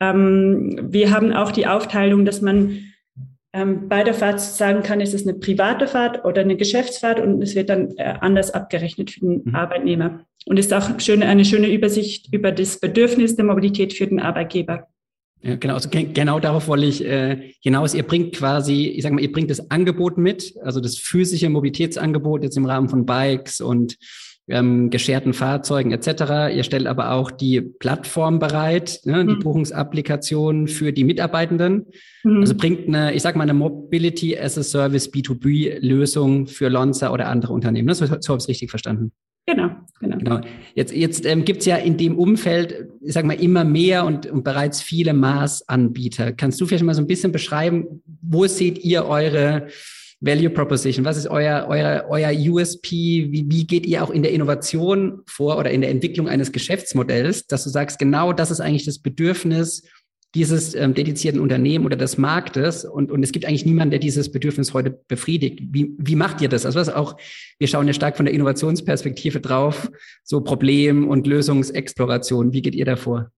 Ähm, 0.00 0.78
wir 0.82 1.10
haben 1.10 1.32
auch 1.32 1.52
die 1.52 1.66
Aufteilung, 1.66 2.24
dass 2.24 2.40
man 2.40 2.78
ähm, 3.52 3.88
bei 3.88 4.02
der 4.02 4.14
Fahrt 4.14 4.40
sagen 4.40 4.82
kann, 4.82 5.00
ist 5.00 5.14
es 5.14 5.26
eine 5.26 5.38
private 5.38 5.86
Fahrt 5.86 6.24
oder 6.24 6.40
eine 6.40 6.56
Geschäftsfahrt 6.56 7.20
und 7.20 7.40
es 7.40 7.54
wird 7.54 7.70
dann 7.70 7.92
äh, 7.96 8.14
anders 8.20 8.50
abgerechnet 8.50 9.12
für 9.12 9.20
den 9.20 9.42
mhm. 9.44 9.54
Arbeitnehmer. 9.54 10.20
Und 10.46 10.58
ist 10.58 10.74
auch 10.74 10.98
schön, 10.98 11.22
eine 11.22 11.44
schöne 11.44 11.72
Übersicht 11.72 12.32
über 12.32 12.52
das 12.52 12.78
Bedürfnis 12.80 13.36
der 13.36 13.44
Mobilität 13.44 13.94
für 13.94 14.06
den 14.06 14.20
Arbeitgeber. 14.20 14.88
Ja, 15.44 15.56
genau, 15.56 15.74
also 15.74 15.90
genau 15.90 16.40
darauf 16.40 16.68
wollte 16.68 16.86
ich 16.86 17.04
äh, 17.04 17.52
hinaus. 17.60 17.92
Ihr 17.94 18.04
bringt 18.04 18.34
quasi, 18.34 18.86
ich 18.86 19.02
sage 19.02 19.14
mal, 19.14 19.20
ihr 19.20 19.30
bringt 19.30 19.50
das 19.50 19.70
Angebot 19.70 20.16
mit, 20.16 20.54
also 20.62 20.80
das 20.80 20.96
physische 20.96 21.50
Mobilitätsangebot 21.50 22.42
jetzt 22.42 22.56
im 22.56 22.64
Rahmen 22.64 22.88
von 22.88 23.04
Bikes 23.04 23.60
und 23.60 23.98
ähm, 24.48 24.88
gescherten 24.88 25.34
Fahrzeugen 25.34 25.92
etc. 25.92 26.54
Ihr 26.54 26.64
stellt 26.64 26.86
aber 26.86 27.12
auch 27.12 27.30
die 27.30 27.60
Plattform 27.60 28.38
bereit, 28.38 29.00
ne, 29.04 29.26
die 29.26 29.34
mhm. 29.34 29.40
Buchungsapplikation 29.40 30.66
für 30.66 30.92
die 30.92 31.04
Mitarbeitenden. 31.04 31.86
Mhm. 32.22 32.40
Also 32.40 32.54
bringt 32.54 32.88
eine, 32.88 33.12
ich 33.12 33.20
sage 33.20 33.36
mal, 33.36 33.44
eine 33.44 33.54
Mobility 33.54 34.38
as 34.38 34.56
a 34.56 34.62
Service 34.62 35.12
B2B-Lösung 35.12 36.46
für 36.46 36.68
Lonza 36.70 37.12
oder 37.12 37.28
andere 37.28 37.52
Unternehmen. 37.52 37.88
Das, 37.88 37.98
so, 37.98 38.06
so 38.06 38.12
habe 38.12 38.20
ich 38.38 38.44
es 38.44 38.48
richtig 38.48 38.70
verstanden. 38.70 39.12
Genau, 39.46 39.70
genau. 40.00 40.16
genau. 40.16 40.40
Jetzt, 40.74 40.94
jetzt 40.94 41.26
ähm, 41.26 41.44
gibt 41.44 41.60
es 41.60 41.66
ja 41.66 41.76
in 41.76 41.98
dem 41.98 42.16
Umfeld, 42.18 42.88
ich 43.02 43.12
sag 43.12 43.26
mal, 43.26 43.34
immer 43.34 43.64
mehr 43.64 44.06
und, 44.06 44.26
und 44.26 44.42
bereits 44.42 44.80
viele 44.80 45.12
Maßanbieter. 45.12 46.32
Kannst 46.32 46.60
du 46.60 46.66
vielleicht 46.66 46.84
mal 46.84 46.94
so 46.94 47.02
ein 47.02 47.06
bisschen 47.06 47.30
beschreiben, 47.30 48.02
wo 48.22 48.46
seht 48.46 48.82
ihr 48.84 49.04
eure 49.04 49.66
Value 50.20 50.48
Proposition? 50.48 51.04
Was 51.04 51.18
ist 51.18 51.26
euer, 51.26 51.66
euer, 51.68 52.06
euer 52.08 52.32
USP? 52.32 52.90
Wie, 53.30 53.44
wie 53.48 53.66
geht 53.66 53.84
ihr 53.84 54.02
auch 54.02 54.10
in 54.10 54.22
der 54.22 54.32
Innovation 54.32 55.20
vor 55.26 55.58
oder 55.58 55.70
in 55.70 55.82
der 55.82 55.90
Entwicklung 55.90 56.26
eines 56.26 56.50
Geschäftsmodells, 56.50 57.46
dass 57.46 57.64
du 57.64 57.70
sagst, 57.70 57.98
genau 57.98 58.32
das 58.32 58.50
ist 58.50 58.60
eigentlich 58.60 58.86
das 58.86 58.98
Bedürfnis 58.98 59.82
dieses 60.34 60.74
ähm, 60.74 60.94
dedizierten 60.94 61.40
Unternehmen 61.40 61.86
oder 61.86 61.96
des 61.96 62.18
Marktes 62.18 62.84
und, 62.84 63.10
und 63.10 63.22
es 63.22 63.32
gibt 63.32 63.46
eigentlich 63.46 63.64
niemanden, 63.64 63.92
der 63.92 64.00
dieses 64.00 64.32
Bedürfnis 64.32 64.74
heute 64.74 64.90
befriedigt. 64.90 65.60
Wie, 65.70 65.94
wie 65.98 66.16
macht 66.16 66.40
ihr 66.40 66.48
das? 66.48 66.66
Also 66.66 66.80
was 66.80 66.88
auch, 66.88 67.16
wir 67.58 67.68
schauen 67.68 67.86
ja 67.86 67.92
stark 67.92 68.16
von 68.16 68.26
der 68.26 68.34
Innovationsperspektive 68.34 69.40
drauf, 69.40 69.90
so 70.22 70.40
Problem- 70.40 71.08
und 71.08 71.26
Lösungsexploration. 71.26 72.52
Wie 72.52 72.62
geht 72.62 72.74
ihr 72.74 72.84
davor? 72.84 73.30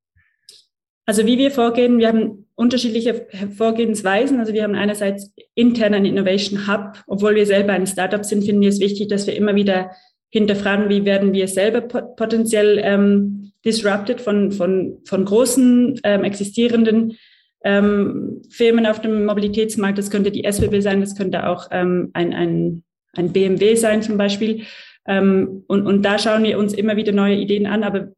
Also 1.04 1.24
wie 1.24 1.38
wir 1.38 1.52
vorgehen, 1.52 1.98
wir 1.98 2.08
haben 2.08 2.46
unterschiedliche 2.56 3.28
Vorgehensweisen. 3.56 4.40
Also 4.40 4.52
wir 4.54 4.64
haben 4.64 4.74
einerseits 4.74 5.32
intern 5.54 5.94
einen 5.94 6.06
Innovation 6.06 6.66
Hub. 6.66 7.04
Obwohl 7.06 7.36
wir 7.36 7.46
selber 7.46 7.74
ein 7.74 7.86
Startup 7.86 8.24
sind, 8.24 8.44
finden 8.44 8.62
wir 8.62 8.70
es 8.70 8.80
wichtig, 8.80 9.08
dass 9.08 9.26
wir 9.26 9.36
immer 9.36 9.54
wieder 9.54 9.90
hinterfragen, 10.30 10.88
wie 10.88 11.04
werden 11.04 11.32
wir 11.32 11.48
selber 11.48 11.80
potenziell 11.80 12.80
ähm, 12.82 13.52
disrupted 13.64 14.20
von, 14.20 14.52
von, 14.52 14.98
von 15.04 15.24
großen 15.24 16.00
ähm, 16.04 16.24
existierenden 16.24 17.16
ähm, 17.64 18.42
Firmen 18.50 18.86
auf 18.86 19.00
dem 19.00 19.26
Mobilitätsmarkt. 19.26 19.98
Das 19.98 20.10
könnte 20.10 20.30
die 20.30 20.44
SBB 20.44 20.80
sein, 20.80 21.00
das 21.00 21.16
könnte 21.16 21.48
auch 21.48 21.68
ähm, 21.70 22.10
ein, 22.12 22.32
ein, 22.32 22.84
ein 23.14 23.32
BMW 23.32 23.74
sein 23.74 24.02
zum 24.02 24.16
Beispiel. 24.16 24.62
Ähm, 25.06 25.64
und, 25.66 25.86
und 25.86 26.02
da 26.02 26.18
schauen 26.18 26.44
wir 26.44 26.58
uns 26.58 26.74
immer 26.74 26.96
wieder 26.96 27.12
neue 27.12 27.36
Ideen 27.36 27.66
an, 27.66 27.82
aber 27.82 28.12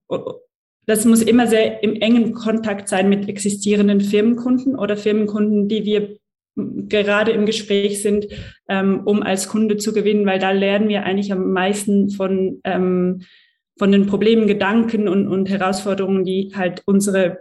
das 0.87 1.05
muss 1.05 1.23
immer 1.23 1.47
sehr 1.47 1.83
im 1.83 1.97
engen 1.97 2.33
Kontakt 2.33 2.89
sein 2.89 3.09
mit 3.09 3.29
existierenden 3.29 4.01
Firmenkunden 4.01 4.75
oder 4.75 4.97
Firmenkunden, 4.97 5.69
die 5.69 5.85
wir 5.85 6.17
gerade 6.89 7.33
im 7.33 7.47
Gespräch 7.47 8.03
sind, 8.03 8.27
ähm, 8.69 9.03
um 9.05 9.23
als 9.23 9.49
Kunde 9.49 9.77
zu 9.77 9.93
gewinnen, 9.93 10.27
weil 10.27 10.39
da 10.39 10.51
lernen 10.51 10.89
wir 10.89 11.05
eigentlich 11.05 11.33
am 11.33 11.53
meisten 11.53 12.11
von, 12.11 12.61
ähm, 12.65 13.23
von 13.79 13.93
den 13.93 14.07
Problemen, 14.07 14.47
Gedanken 14.47 15.09
und, 15.09 15.29
und 15.29 15.49
Herausforderungen, 15.49 16.25
die 16.25 16.53
halt 16.55 16.83
unsere, 16.85 17.41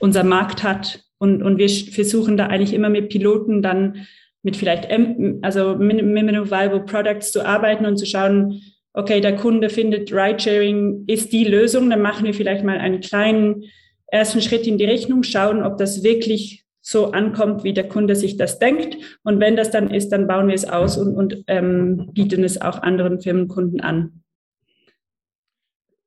unser 0.00 0.24
Markt 0.24 0.62
hat. 0.62 1.04
Und, 1.18 1.42
und 1.42 1.58
wir 1.58 1.68
versuchen 1.68 2.36
da 2.36 2.46
eigentlich 2.46 2.74
immer 2.74 2.88
mit 2.88 3.08
Piloten 3.08 3.62
dann 3.62 4.06
mit 4.42 4.56
vielleicht, 4.56 4.86
M, 4.86 5.38
also 5.42 5.76
Minimum 5.76 6.50
Viable 6.50 6.84
Products 6.84 7.32
zu 7.32 7.44
arbeiten 7.44 7.86
und 7.86 7.96
zu 7.96 8.06
schauen, 8.06 8.62
okay, 8.92 9.20
der 9.20 9.36
Kunde 9.36 9.68
findet 9.68 10.12
Ridesharing 10.12 11.04
ist 11.06 11.32
die 11.32 11.44
Lösung, 11.44 11.90
dann 11.90 12.02
machen 12.02 12.24
wir 12.24 12.34
vielleicht 12.34 12.64
mal 12.64 12.78
einen 12.78 13.00
kleinen 13.00 13.64
ersten 14.06 14.40
Schritt 14.40 14.66
in 14.66 14.78
die 14.78 14.84
Rechnung, 14.84 15.22
schauen, 15.22 15.62
ob 15.62 15.76
das 15.78 16.02
wirklich 16.02 16.64
so 16.88 17.12
ankommt, 17.12 17.64
wie 17.64 17.74
der 17.74 17.86
Kunde 17.86 18.16
sich 18.16 18.38
das 18.38 18.58
denkt. 18.58 18.96
Und 19.22 19.40
wenn 19.40 19.56
das 19.56 19.70
dann 19.70 19.90
ist, 19.90 20.08
dann 20.08 20.26
bauen 20.26 20.48
wir 20.48 20.54
es 20.54 20.64
aus 20.64 20.96
und, 20.96 21.14
und 21.14 21.44
ähm, 21.46 22.10
bieten 22.14 22.42
es 22.44 22.58
auch 22.60 22.82
anderen 22.82 23.20
Firmenkunden 23.20 23.82
an. 23.82 24.22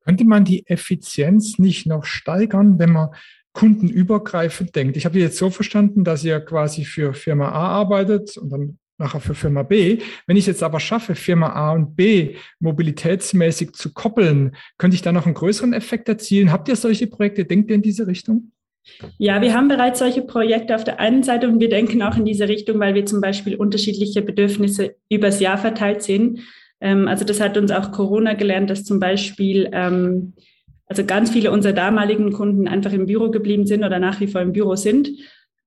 Könnte 0.04 0.26
man 0.26 0.44
die 0.44 0.66
Effizienz 0.66 1.60
nicht 1.60 1.86
noch 1.86 2.04
steigern, 2.04 2.80
wenn 2.80 2.92
man 2.94 3.10
kundenübergreifend 3.54 4.76
denkt? 4.76 4.98
Ich 4.98 5.06
habe 5.06 5.20
jetzt 5.20 5.38
so 5.38 5.52
verstanden, 5.52 6.04
dass 6.04 6.24
ihr 6.24 6.40
quasi 6.40 6.84
für 6.84 7.14
Firma 7.14 7.50
A 7.50 7.68
arbeitet 7.68 8.36
und 8.38 8.50
dann 8.50 8.80
nachher 8.98 9.20
für 9.20 9.36
Firma 9.36 9.62
B. 9.62 10.00
Wenn 10.26 10.38
ich 10.38 10.48
jetzt 10.48 10.64
aber 10.64 10.80
schaffe, 10.80 11.14
Firma 11.14 11.50
A 11.50 11.74
und 11.74 11.96
B 11.96 12.38
mobilitätsmäßig 12.60 13.74
zu 13.74 13.94
koppeln, 13.94 14.56
könnte 14.80 14.96
ich 14.96 15.04
da 15.04 15.12
noch 15.12 15.28
einen 15.28 15.36
größeren 15.36 15.74
Effekt 15.74 16.10
erzielen? 16.10 16.52
Habt 16.52 16.70
ihr 16.70 16.76
solche 16.76 17.06
Projekte? 17.06 17.46
Denkt 17.46 17.70
ihr 17.70 17.76
in 17.76 17.84
diese 17.84 18.08
Richtung? 18.08 18.52
Ja, 19.18 19.42
wir 19.42 19.54
haben 19.54 19.68
bereits 19.68 20.00
solche 20.00 20.22
Projekte 20.22 20.76
auf 20.76 20.84
der 20.84 21.00
einen 21.00 21.24
Seite 21.24 21.48
und 21.48 21.60
wir 21.60 21.70
denken 21.70 22.02
auch 22.02 22.18
in 22.18 22.26
diese 22.26 22.48
Richtung, 22.48 22.80
weil 22.80 22.96
wir 22.96 23.06
zum 23.06 23.22
Beispiel 23.22 23.56
unterschiedliche 23.56 24.22
Bedürfnisse 24.22 24.96
übers 25.10 25.40
Jahr 25.40 25.58
verteilt 25.58 26.02
sehen. 26.02 26.40
Ähm, 26.80 27.08
also 27.08 27.24
das 27.24 27.40
hat 27.40 27.58
uns 27.58 27.72
auch 27.72 27.92
Corona 27.92 28.34
gelernt, 28.34 28.70
dass 28.70 28.84
zum 28.84 29.00
Beispiel 29.00 29.70
ähm, 29.72 30.34
also 30.88 31.06
ganz 31.06 31.32
viele 31.32 31.52
unserer 31.52 31.74
damaligen 31.74 32.34
Kunden 32.34 32.68
einfach 32.68 32.92
im 32.92 33.06
Büro 33.06 33.30
geblieben 33.30 33.66
sind 33.66 33.84
oder 33.84 34.00
nach 34.00 34.20
wie 34.20 34.28
vor 34.28 34.42
im 34.42 34.52
Büro 34.52 34.76
sind 34.76 35.10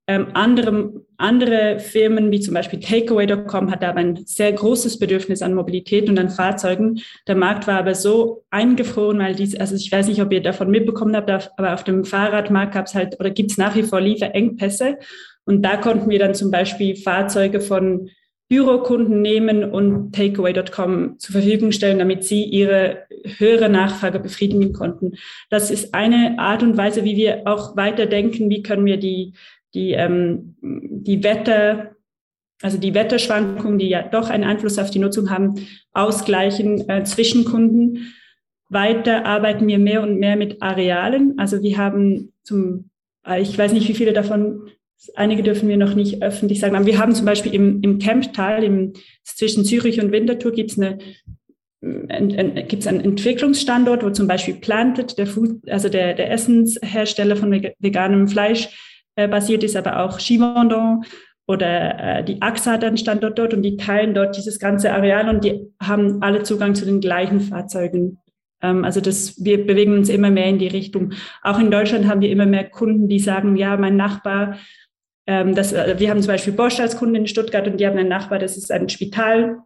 Ähm, 0.06 0.28
andere, 0.34 0.92
andere 1.16 1.78
Firmen 1.78 2.30
wie 2.30 2.40
zum 2.40 2.52
Beispiel 2.52 2.78
Takeaway.com 2.78 3.70
hat 3.70 3.82
aber 3.82 4.00
ein 4.00 4.26
sehr 4.26 4.52
großes 4.52 4.98
Bedürfnis 4.98 5.40
an 5.40 5.54
Mobilität 5.54 6.10
und 6.10 6.18
an 6.18 6.28
Fahrzeugen. 6.28 7.00
Der 7.26 7.36
Markt 7.36 7.66
war 7.66 7.78
aber 7.78 7.94
so 7.94 8.44
eingefroren, 8.50 9.18
weil 9.18 9.34
dies, 9.34 9.56
also 9.56 9.74
ich 9.76 9.90
weiß 9.90 10.08
nicht, 10.08 10.20
ob 10.20 10.30
ihr 10.32 10.42
davon 10.42 10.70
mitbekommen 10.70 11.16
habt, 11.16 11.30
aber 11.56 11.72
auf 11.72 11.84
dem 11.84 12.04
Fahrradmarkt 12.04 12.74
gab 12.74 12.86
es 12.86 12.94
halt 12.94 13.18
oder 13.18 13.30
gibt 13.30 13.52
es 13.52 13.56
nach 13.56 13.74
wie 13.76 13.82
vor 13.82 14.00
Lieferengpässe. 14.00 14.98
Und 15.46 15.62
da 15.62 15.78
konnten 15.78 16.10
wir 16.10 16.18
dann 16.18 16.34
zum 16.34 16.50
Beispiel 16.50 16.96
Fahrzeuge 16.96 17.60
von 17.60 18.10
Bürokunden 18.48 19.22
nehmen 19.22 19.64
und 19.64 20.14
Takeaway.com 20.14 21.18
zur 21.18 21.32
Verfügung 21.32 21.72
stellen, 21.72 21.98
damit 21.98 22.24
sie 22.24 22.44
ihre 22.44 23.06
höhere 23.38 23.70
Nachfrage 23.70 24.20
befriedigen 24.20 24.74
konnten. 24.74 25.12
Das 25.48 25.70
ist 25.70 25.94
eine 25.94 26.38
Art 26.38 26.62
und 26.62 26.76
Weise, 26.76 27.04
wie 27.04 27.16
wir 27.16 27.42
auch 27.46 27.74
weiterdenken, 27.76 28.50
wie 28.50 28.62
können 28.62 28.84
wir 28.84 28.98
die 28.98 29.32
die, 29.74 29.92
ähm, 29.92 30.56
die 30.60 31.22
Wetter, 31.22 31.96
also 32.62 32.78
die 32.78 32.94
Wetterschwankungen, 32.94 33.78
die 33.78 33.88
ja 33.88 34.02
doch 34.02 34.30
einen 34.30 34.44
Einfluss 34.44 34.78
auf 34.78 34.90
die 34.90 35.00
Nutzung 35.00 35.30
haben, 35.30 35.54
ausgleichen 35.92 36.88
äh, 36.88 37.04
zwischen 37.04 37.44
Kunden. 37.44 38.14
Weiter 38.68 39.26
arbeiten 39.26 39.66
wir 39.66 39.78
mehr 39.78 40.02
und 40.02 40.18
mehr 40.18 40.36
mit 40.36 40.62
Arealen. 40.62 41.38
Also 41.38 41.62
wir 41.62 41.76
haben 41.76 42.32
zum, 42.42 42.90
äh, 43.26 43.42
ich 43.42 43.56
weiß 43.56 43.72
nicht, 43.72 43.88
wie 43.88 43.94
viele 43.94 44.12
davon, 44.12 44.68
einige 45.16 45.42
dürfen 45.42 45.68
wir 45.68 45.76
noch 45.76 45.94
nicht 45.94 46.22
öffentlich 46.22 46.60
sagen, 46.60 46.76
aber 46.76 46.86
wir 46.86 46.98
haben 46.98 47.14
zum 47.14 47.26
Beispiel 47.26 47.52
im, 47.52 47.82
im 47.82 47.98
Camptal, 47.98 48.64
im, 48.64 48.94
zwischen 49.24 49.64
Zürich 49.64 50.00
und 50.00 50.12
Winterthur 50.12 50.52
gibt 50.52 50.70
es 50.70 50.78
eine 50.78 50.98
gibt 51.82 52.80
es 52.80 52.86
einen 52.86 53.00
Entwicklungsstandort, 53.00 54.02
wo 54.02 54.08
zum 54.08 54.26
Beispiel 54.26 54.54
Planted, 54.54 55.18
der 55.18 55.26
Food, 55.26 55.68
also 55.68 55.90
der, 55.90 56.14
der 56.14 56.30
Essenshersteller 56.30 57.36
von 57.36 57.52
veganem 57.52 58.26
Fleisch, 58.26 58.70
äh, 59.16 59.28
basiert 59.28 59.64
ist, 59.64 59.76
aber 59.76 60.00
auch 60.00 60.18
Givaudan 60.18 61.04
oder 61.46 62.18
äh, 62.18 62.24
die 62.24 62.40
AXA 62.40 62.72
hat 62.72 62.84
einen 62.84 62.96
Standort 62.96 63.38
dort 63.38 63.54
und 63.54 63.62
die 63.62 63.76
teilen 63.76 64.14
dort 64.14 64.36
dieses 64.36 64.58
ganze 64.58 64.92
Areal 64.92 65.28
und 65.28 65.44
die 65.44 65.66
haben 65.80 66.22
alle 66.22 66.42
Zugang 66.42 66.74
zu 66.74 66.84
den 66.84 67.00
gleichen 67.00 67.40
Fahrzeugen. 67.40 68.20
Ähm, 68.62 68.84
also 68.84 69.00
das, 69.00 69.44
wir 69.44 69.66
bewegen 69.66 69.92
uns 69.92 70.08
immer 70.08 70.30
mehr 70.30 70.46
in 70.46 70.58
die 70.58 70.68
Richtung. 70.68 71.12
Auch 71.42 71.58
in 71.58 71.70
Deutschland 71.70 72.08
haben 72.08 72.22
wir 72.22 72.30
immer 72.30 72.46
mehr 72.46 72.68
Kunden, 72.68 73.08
die 73.08 73.18
sagen, 73.18 73.56
ja, 73.56 73.76
mein 73.76 73.96
Nachbar, 73.96 74.58
ähm, 75.26 75.54
das, 75.54 75.72
äh, 75.72 75.96
wir 75.98 76.10
haben 76.10 76.22
zum 76.22 76.32
Beispiel 76.32 76.54
Bosch 76.54 76.80
als 76.80 76.96
Kunden 76.96 77.14
in 77.14 77.26
Stuttgart 77.26 77.66
und 77.66 77.78
die 77.78 77.86
haben 77.86 77.98
einen 77.98 78.08
Nachbar, 78.08 78.38
das 78.38 78.56
ist 78.56 78.72
ein 78.72 78.88
Spital 78.88 79.58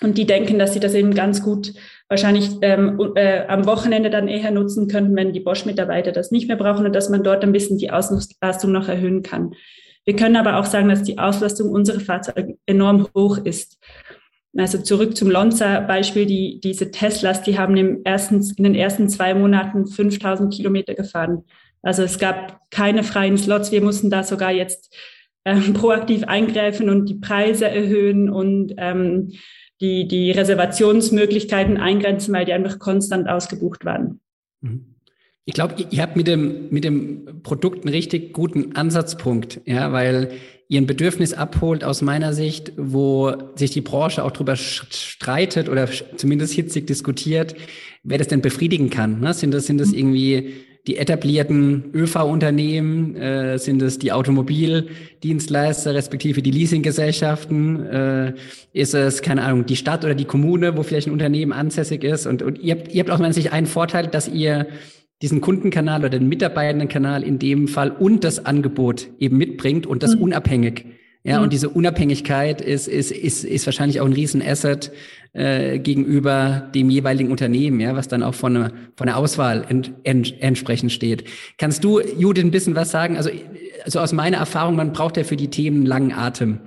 und 0.00 0.18
die 0.18 0.26
denken, 0.26 0.58
dass 0.58 0.74
sie 0.74 0.80
das 0.80 0.94
eben 0.94 1.14
ganz 1.14 1.42
gut 1.42 1.72
wahrscheinlich 2.08 2.50
ähm, 2.62 3.00
äh, 3.16 3.46
am 3.46 3.66
Wochenende 3.66 4.10
dann 4.10 4.28
eher 4.28 4.50
nutzen 4.50 4.88
könnten, 4.88 5.16
wenn 5.16 5.32
die 5.32 5.40
Bosch-Mitarbeiter 5.40 6.12
das 6.12 6.30
nicht 6.30 6.48
mehr 6.48 6.56
brauchen 6.56 6.86
und 6.86 6.94
dass 6.94 7.08
man 7.08 7.22
dort 7.22 7.42
ein 7.42 7.52
bisschen 7.52 7.78
die 7.78 7.90
Auslastung 7.90 8.72
noch 8.72 8.88
erhöhen 8.88 9.22
kann. 9.22 9.54
Wir 10.04 10.14
können 10.14 10.36
aber 10.36 10.58
auch 10.58 10.66
sagen, 10.66 10.88
dass 10.88 11.02
die 11.02 11.18
Auslastung 11.18 11.70
unserer 11.70 12.00
Fahrzeuge 12.00 12.58
enorm 12.66 13.08
hoch 13.14 13.38
ist. 13.38 13.78
Also 14.56 14.78
zurück 14.78 15.16
zum 15.16 15.30
Lonza-Beispiel, 15.30 16.26
die, 16.26 16.60
diese 16.62 16.90
Teslas, 16.90 17.42
die 17.42 17.58
haben 17.58 17.76
im 17.76 18.02
ersten, 18.04 18.40
in 18.56 18.64
den 18.64 18.74
ersten 18.74 19.08
zwei 19.08 19.34
Monaten 19.34 19.86
5000 19.86 20.54
Kilometer 20.54 20.94
gefahren. 20.94 21.44
Also 21.82 22.04
es 22.04 22.18
gab 22.18 22.60
keine 22.70 23.02
freien 23.02 23.36
Slots. 23.36 23.72
Wir 23.72 23.82
mussten 23.82 24.08
da 24.08 24.22
sogar 24.22 24.52
jetzt 24.52 24.94
ähm, 25.44 25.74
proaktiv 25.74 26.24
eingreifen 26.24 26.88
und 26.88 27.06
die 27.06 27.16
Preise 27.16 27.68
erhöhen 27.68 28.30
und 28.30 28.74
ähm, 28.78 29.32
die, 29.80 30.08
die 30.08 30.30
Reservationsmöglichkeiten 30.30 31.76
eingrenzen, 31.76 32.32
weil 32.34 32.44
die 32.44 32.52
einfach 32.52 32.78
konstant 32.78 33.28
ausgebucht 33.28 33.84
waren. 33.84 34.20
Mhm. 34.60 34.96
Ich 35.48 35.54
glaube, 35.54 35.76
ihr 35.90 36.02
habt 36.02 36.16
mit 36.16 36.26
dem, 36.26 36.70
mit 36.70 36.82
dem 36.82 37.42
Produkt 37.44 37.84
einen 37.84 37.94
richtig 37.94 38.32
guten 38.32 38.74
Ansatzpunkt, 38.74 39.60
ja, 39.64 39.92
weil 39.92 40.32
ihr 40.68 40.80
ein 40.80 40.88
Bedürfnis 40.88 41.34
abholt 41.34 41.84
aus 41.84 42.02
meiner 42.02 42.32
Sicht, 42.32 42.72
wo 42.76 43.32
sich 43.54 43.70
die 43.70 43.80
Branche 43.80 44.24
auch 44.24 44.32
drüber 44.32 44.56
streitet 44.56 45.68
oder 45.68 45.88
zumindest 46.16 46.54
hitzig 46.54 46.88
diskutiert, 46.88 47.54
wer 48.02 48.18
das 48.18 48.26
denn 48.26 48.40
befriedigen 48.40 48.90
kann. 48.90 49.20
Ne? 49.20 49.32
Sind 49.34 49.54
das, 49.54 49.66
sind 49.66 49.78
das 49.78 49.92
mhm. 49.92 49.98
irgendwie 49.98 50.54
die 50.86 50.98
etablierten 50.98 51.90
ÖV-Unternehmen, 51.92 53.16
äh, 53.16 53.58
sind 53.58 53.82
es 53.82 53.98
die 53.98 54.12
Automobildienstleister, 54.12 55.94
respektive 55.94 56.42
die 56.42 56.52
Leasinggesellschaften, 56.52 57.86
äh, 57.86 58.34
ist 58.72 58.94
es, 58.94 59.20
keine 59.20 59.42
Ahnung, 59.42 59.66
die 59.66 59.74
Stadt 59.74 60.04
oder 60.04 60.14
die 60.14 60.26
Kommune, 60.26 60.76
wo 60.76 60.84
vielleicht 60.84 61.08
ein 61.08 61.12
Unternehmen 61.12 61.52
ansässig 61.52 62.04
ist. 62.04 62.26
Und, 62.26 62.42
und 62.42 62.60
ihr, 62.60 62.76
habt, 62.76 62.92
ihr 62.92 63.00
habt 63.00 63.10
auch 63.10 63.32
sich 63.32 63.52
einen 63.52 63.66
Vorteil, 63.66 64.06
dass 64.06 64.28
ihr 64.28 64.68
diesen 65.22 65.40
Kundenkanal 65.40 66.00
oder 66.00 66.10
den 66.10 66.28
Mitarbeitendenkanal 66.28 67.24
in 67.24 67.38
dem 67.38 67.68
Fall 67.68 67.90
und 67.90 68.22
das 68.22 68.44
Angebot 68.46 69.08
eben 69.18 69.38
mitbringt 69.38 69.86
und 69.86 70.02
das 70.02 70.14
mhm. 70.14 70.22
unabhängig. 70.22 70.84
Ja, 71.26 71.38
mhm. 71.38 71.44
und 71.44 71.52
diese 71.52 71.68
Unabhängigkeit 71.70 72.60
ist, 72.60 72.86
ist, 72.86 73.10
ist, 73.10 73.42
ist 73.42 73.66
wahrscheinlich 73.66 74.00
auch 74.00 74.06
ein 74.06 74.12
Riesenasset 74.12 74.92
äh, 75.32 75.80
gegenüber 75.80 76.70
dem 76.72 76.88
jeweiligen 76.88 77.32
Unternehmen, 77.32 77.80
ja, 77.80 77.96
was 77.96 78.06
dann 78.06 78.22
auch 78.22 78.34
von, 78.34 78.56
einer 78.56 78.72
von 78.94 79.08
der 79.08 79.16
Auswahl 79.16 79.64
ent, 79.68 79.90
ent, 80.04 80.40
entsprechend 80.40 80.92
steht. 80.92 81.24
Kannst 81.58 81.82
du, 81.82 82.00
Judith, 82.00 82.44
ein 82.44 82.52
bisschen 82.52 82.76
was 82.76 82.92
sagen? 82.92 83.16
Also, 83.16 83.30
also 83.84 83.98
aus 83.98 84.12
meiner 84.12 84.36
Erfahrung, 84.36 84.76
man 84.76 84.92
braucht 84.92 85.16
ja 85.16 85.24
für 85.24 85.36
die 85.36 85.48
Themen 85.48 85.84
langen 85.84 86.12
Atem. 86.12 86.60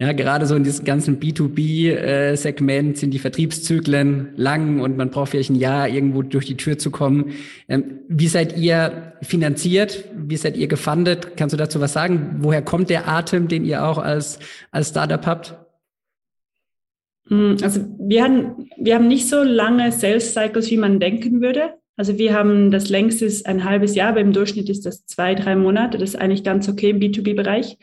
Ja, 0.00 0.12
gerade 0.12 0.46
so 0.46 0.54
in 0.54 0.64
diesem 0.64 0.86
ganzen 0.86 1.20
B2B-Segment 1.20 2.96
sind 2.96 3.10
die 3.10 3.18
Vertriebszyklen 3.18 4.30
lang 4.34 4.80
und 4.80 4.96
man 4.96 5.10
braucht 5.10 5.32
vielleicht 5.32 5.50
ein 5.50 5.56
Jahr, 5.56 5.90
irgendwo 5.90 6.22
durch 6.22 6.46
die 6.46 6.56
Tür 6.56 6.78
zu 6.78 6.90
kommen. 6.90 7.32
Ähm, 7.68 7.98
wie 8.08 8.28
seid 8.28 8.56
ihr 8.56 9.12
finanziert? 9.20 10.06
Wie 10.16 10.38
seid 10.38 10.56
ihr 10.56 10.68
gefundet? 10.68 11.36
Kannst 11.36 11.52
du 11.52 11.58
dazu 11.58 11.82
was 11.82 11.92
sagen? 11.92 12.36
Woher 12.38 12.62
kommt 12.62 12.88
der 12.88 13.08
Atem, 13.08 13.48
den 13.48 13.66
ihr 13.66 13.84
auch 13.84 13.98
als, 13.98 14.38
als 14.70 14.88
Startup 14.88 15.26
habt? 15.26 15.54
Hm, 17.28 17.58
also 17.62 17.82
wir 17.98 18.24
haben, 18.24 18.70
wir 18.78 18.94
haben 18.94 19.06
nicht 19.06 19.28
so 19.28 19.42
lange 19.42 19.92
Sales 19.92 20.32
Cycles, 20.32 20.70
wie 20.70 20.78
man 20.78 20.98
denken 20.98 21.42
würde. 21.42 21.74
Also 21.98 22.16
wir 22.16 22.32
haben 22.32 22.70
das 22.70 22.88
längste 22.88 23.30
ein 23.44 23.64
halbes 23.64 23.94
Jahr, 23.94 24.08
aber 24.08 24.20
im 24.20 24.32
Durchschnitt 24.32 24.70
ist 24.70 24.86
das 24.86 25.04
zwei, 25.04 25.34
drei 25.34 25.56
Monate. 25.56 25.98
Das 25.98 26.10
ist 26.10 26.16
eigentlich 26.16 26.42
ganz 26.42 26.70
okay 26.70 26.88
im 26.88 27.00
B2B-Bereich. 27.00 27.76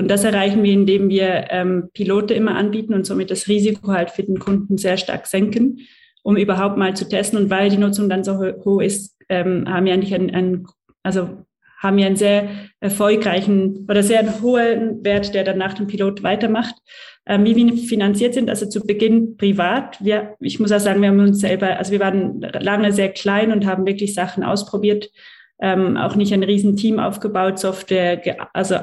Und 0.00 0.08
das 0.08 0.24
erreichen 0.24 0.62
wir, 0.62 0.72
indem 0.72 1.10
wir 1.10 1.48
ähm, 1.50 1.90
Pilote 1.92 2.32
immer 2.32 2.56
anbieten 2.56 2.94
und 2.94 3.04
somit 3.04 3.30
das 3.30 3.48
Risiko 3.48 3.92
halt 3.92 4.10
für 4.10 4.22
den 4.22 4.38
Kunden 4.38 4.78
sehr 4.78 4.96
stark 4.96 5.26
senken, 5.26 5.80
um 6.22 6.38
überhaupt 6.38 6.78
mal 6.78 6.96
zu 6.96 7.06
testen. 7.06 7.38
Und 7.38 7.50
weil 7.50 7.68
die 7.68 7.76
Nutzung 7.76 8.08
dann 8.08 8.24
so 8.24 8.40
hoch 8.40 8.80
ist, 8.80 9.14
ähm, 9.28 9.68
haben 9.68 9.84
wir 9.84 9.92
eigentlich 9.92 10.14
einen, 10.14 10.30
einen, 10.30 10.66
also 11.02 11.44
haben 11.78 11.98
wir 11.98 12.06
einen 12.06 12.16
sehr 12.16 12.48
erfolgreichen 12.80 13.86
oder 13.90 14.02
sehr 14.02 14.40
hohen 14.40 15.04
Wert, 15.04 15.34
der 15.34 15.44
dann 15.44 15.58
nach 15.58 15.74
dem 15.74 15.86
Pilot 15.86 16.22
weitermacht. 16.22 16.76
Ähm, 17.26 17.44
wie 17.44 17.54
wir 17.54 17.76
finanziert 17.76 18.32
sind, 18.32 18.48
also 18.48 18.66
zu 18.66 18.80
Beginn 18.80 19.36
privat. 19.36 20.02
Wir, 20.02 20.34
ich 20.40 20.58
muss 20.60 20.72
auch 20.72 20.80
sagen, 20.80 21.02
wir 21.02 21.10
haben 21.10 21.20
uns 21.20 21.40
selber, 21.40 21.76
also 21.76 21.92
wir 21.92 22.00
waren 22.00 22.40
lange 22.40 22.92
sehr 22.92 23.10
klein 23.10 23.52
und 23.52 23.66
haben 23.66 23.84
wirklich 23.84 24.14
Sachen 24.14 24.44
ausprobiert, 24.44 25.10
ähm, 25.60 25.98
auch 25.98 26.16
nicht 26.16 26.32
ein 26.32 26.42
Riesenteam 26.42 26.98
aufgebaut, 26.98 27.58
Software, 27.58 28.48
also 28.54 28.76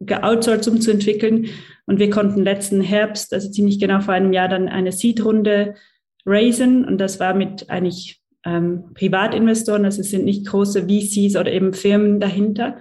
geoutsourced, 0.00 0.82
zu 0.82 0.90
entwickeln. 0.90 1.48
Und 1.86 1.98
wir 1.98 2.10
konnten 2.10 2.42
letzten 2.42 2.80
Herbst, 2.80 3.32
also 3.32 3.50
ziemlich 3.50 3.78
genau 3.78 4.00
vor 4.00 4.14
einem 4.14 4.32
Jahr, 4.32 4.48
dann 4.48 4.68
eine 4.68 4.92
Seed-Runde 4.92 5.74
raisen. 6.24 6.84
Und 6.84 6.98
das 6.98 7.20
war 7.20 7.34
mit 7.34 7.70
eigentlich 7.70 8.20
ähm, 8.44 8.92
Privatinvestoren, 8.94 9.84
also 9.84 10.00
es 10.00 10.10
sind 10.10 10.24
nicht 10.24 10.46
große 10.46 10.86
VCs 10.88 11.36
oder 11.36 11.52
eben 11.52 11.72
Firmen 11.72 12.20
dahinter. 12.20 12.78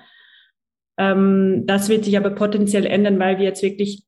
Ähm, 0.97 1.63
das 1.65 1.89
wird 1.89 2.06
sich 2.06 2.17
aber 2.17 2.32
potenziell 2.32 2.86
ändern, 2.86 3.19
weil 3.19 3.38
wir 3.38 3.45
jetzt 3.45 3.63
wirklich 3.63 4.04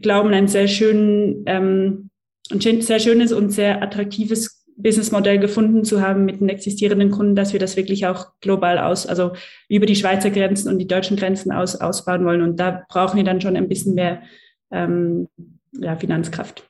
glauben, 0.00 0.32
ein 0.32 0.48
sehr 0.48 0.66
schön, 0.68 1.44
ähm, 1.46 2.10
ein 2.50 2.60
sehr 2.60 3.00
schönes 3.00 3.32
und 3.32 3.50
sehr 3.50 3.82
attraktives 3.82 4.53
Businessmodell 4.76 5.38
gefunden 5.38 5.84
zu 5.84 6.00
haben 6.00 6.24
mit 6.24 6.40
den 6.40 6.48
existierenden 6.48 7.10
Kunden, 7.10 7.36
dass 7.36 7.52
wir 7.52 7.60
das 7.60 7.76
wirklich 7.76 8.06
auch 8.06 8.32
global 8.40 8.78
aus, 8.78 9.06
also 9.06 9.32
über 9.68 9.86
die 9.86 9.96
Schweizer 9.96 10.30
Grenzen 10.30 10.68
und 10.68 10.78
die 10.78 10.86
deutschen 10.86 11.16
Grenzen 11.16 11.52
aus 11.52 11.76
ausbauen 11.76 12.24
wollen. 12.24 12.42
Und 12.42 12.58
da 12.58 12.84
brauchen 12.88 13.16
wir 13.16 13.24
dann 13.24 13.40
schon 13.40 13.56
ein 13.56 13.68
bisschen 13.68 13.94
mehr 13.94 14.22
ähm, 14.70 15.28
ja, 15.72 15.96
Finanzkraft. 15.96 16.68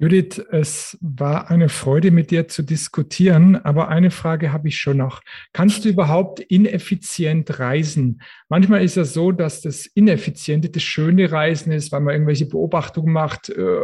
Judith, 0.00 0.40
es 0.52 0.96
war 1.00 1.50
eine 1.50 1.68
Freude, 1.68 2.12
mit 2.12 2.30
dir 2.30 2.46
zu 2.46 2.62
diskutieren, 2.62 3.56
aber 3.56 3.88
eine 3.88 4.12
Frage 4.12 4.52
habe 4.52 4.68
ich 4.68 4.78
schon 4.78 4.98
noch. 4.98 5.22
Kannst 5.52 5.84
du 5.84 5.88
überhaupt 5.88 6.38
ineffizient 6.38 7.58
reisen? 7.58 8.22
Manchmal 8.48 8.84
ist 8.84 8.96
es 8.96 9.12
so, 9.12 9.32
dass 9.32 9.60
das 9.60 9.86
Ineffiziente 9.86 10.70
das 10.70 10.84
schöne 10.84 11.32
Reisen 11.32 11.72
ist, 11.72 11.90
weil 11.90 11.98
man 11.98 12.14
irgendwelche 12.14 12.46
Beobachtungen 12.46 13.12
macht, 13.12 13.48
äh, 13.48 13.80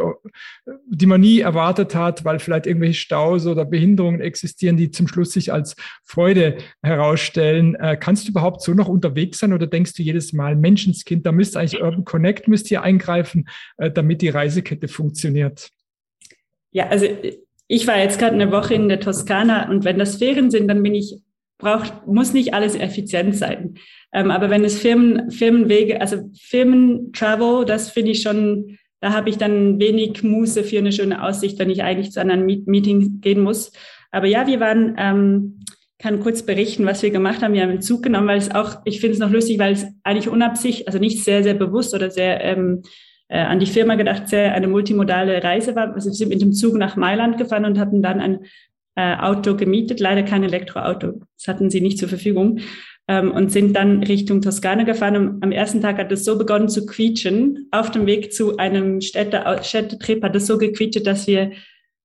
die 0.87 1.05
man 1.05 1.19
nie 1.19 1.41
erwartet 1.41 1.95
hat, 1.95 2.23
weil 2.23 2.39
vielleicht 2.39 2.65
irgendwelche 2.65 3.01
Staus 3.01 3.45
oder 3.45 3.65
Behinderungen 3.65 4.21
existieren, 4.21 4.77
die 4.77 4.91
zum 4.91 5.09
Schluss 5.09 5.33
sich 5.33 5.51
als 5.51 5.75
Freude 6.05 6.59
herausstellen. 6.81 7.75
Äh, 7.75 7.97
kannst 7.99 8.25
du 8.25 8.31
überhaupt 8.31 8.61
so 8.61 8.73
noch 8.73 8.87
unterwegs 8.87 9.39
sein 9.39 9.51
oder 9.51 9.67
denkst 9.67 9.95
du 9.95 10.01
jedes 10.01 10.31
Mal, 10.31 10.55
Menschenskind, 10.55 11.25
da 11.25 11.33
müsste 11.33 11.59
eigentlich 11.59 11.81
Urban 11.81 12.05
Connect 12.05 12.47
müsst 12.47 12.71
ihr 12.71 12.83
eingreifen, 12.83 13.49
äh, 13.75 13.91
damit 13.91 14.21
die 14.21 14.29
Reisekette 14.29 14.87
funktioniert? 14.87 15.74
Ja, 16.75 16.89
also 16.89 17.05
ich 17.69 17.87
war 17.87 17.97
jetzt 17.97 18.19
gerade 18.19 18.33
eine 18.33 18.51
Woche 18.51 18.73
in 18.73 18.89
der 18.89 18.99
Toskana 18.99 19.69
und 19.69 19.85
wenn 19.85 19.97
das 19.97 20.17
Ferien 20.17 20.51
sind, 20.51 20.67
dann 20.67 20.83
bin 20.83 20.93
ich 20.93 21.15
braucht, 21.57 22.05
muss 22.05 22.33
nicht 22.33 22.53
alles 22.53 22.75
effizient 22.75 23.33
sein. 23.33 23.75
Ähm, 24.11 24.29
aber 24.29 24.49
wenn 24.49 24.65
es 24.65 24.77
Firmen, 24.77 25.31
Firmenwege, 25.31 26.01
also 26.01 26.29
Firmen-Travel, 26.37 27.63
das 27.63 27.91
finde 27.91 28.11
ich 28.11 28.21
schon, 28.21 28.77
da 28.99 29.13
habe 29.13 29.29
ich 29.29 29.37
dann 29.37 29.79
wenig 29.79 30.21
Muße 30.21 30.65
für 30.65 30.79
eine 30.79 30.91
schöne 30.91 31.23
Aussicht, 31.23 31.59
wenn 31.59 31.69
ich 31.69 31.81
eigentlich 31.81 32.11
zu 32.11 32.19
einem 32.19 32.45
Meeting 32.45 33.21
gehen 33.21 33.39
muss. 33.39 33.71
Aber 34.11 34.27
ja, 34.27 34.45
wir 34.45 34.59
waren, 34.59 34.95
ähm, 34.97 35.61
kann 35.97 36.19
kurz 36.19 36.43
berichten, 36.43 36.85
was 36.85 37.03
wir 37.03 37.09
gemacht 37.09 37.41
haben. 37.41 37.53
Wir 37.53 37.61
haben 37.61 37.69
einen 37.69 37.81
Zug 37.81 38.03
genommen, 38.03 38.27
weil 38.27 38.37
es 38.37 38.51
auch, 38.51 38.79
ich 38.83 38.99
finde 38.99 39.13
es 39.13 39.19
noch 39.19 39.31
lustig, 39.31 39.59
weil 39.59 39.71
es 39.71 39.85
eigentlich 40.03 40.27
unabsichtlich, 40.27 40.89
also 40.89 40.99
nicht 40.99 41.23
sehr, 41.23 41.41
sehr 41.41 41.53
bewusst 41.53 41.95
oder 41.95 42.11
sehr 42.11 42.43
ähm, 42.43 42.83
äh, 43.27 43.39
an 43.39 43.59
die 43.59 43.65
Firma 43.65 43.95
gedacht, 43.95 44.27
sehr 44.27 44.53
eine 44.53 44.67
multimodale 44.67 45.43
Reise 45.43 45.75
war. 45.75 45.93
Also 45.93 46.09
wir 46.09 46.15
sind 46.15 46.29
mit 46.29 46.41
dem 46.41 46.53
Zug 46.53 46.75
nach 46.75 46.95
Mailand 46.95 47.37
gefahren 47.37 47.65
und 47.65 47.79
hatten 47.79 48.01
dann 48.01 48.19
ein 48.19 48.39
äh, 48.95 49.15
Auto 49.17 49.55
gemietet, 49.55 49.99
leider 49.99 50.23
kein 50.23 50.43
Elektroauto. 50.43 51.21
Das 51.37 51.47
hatten 51.47 51.69
sie 51.69 51.81
nicht 51.81 51.97
zur 51.97 52.09
Verfügung. 52.09 52.59
Ähm, 53.07 53.31
und 53.31 53.51
sind 53.51 53.75
dann 53.75 54.01
Richtung 54.01 54.41
Toskana 54.41 54.83
gefahren. 54.83 55.15
Und 55.15 55.43
am 55.43 55.51
ersten 55.51 55.79
Tag 55.79 55.99
hat 55.99 56.11
es 56.11 56.25
so 56.25 56.37
begonnen 56.37 56.69
zu 56.69 56.87
quietschen. 56.87 57.67
Auf 57.71 57.91
dem 57.91 58.07
Weg 58.07 58.33
zu 58.33 58.57
einem 58.57 58.99
Städte, 58.99 59.43
Städtetrip 59.61 60.23
hat 60.23 60.35
es 60.35 60.47
so 60.47 60.57
gequietscht, 60.57 61.05
dass 61.05 61.27
wir 61.27 61.51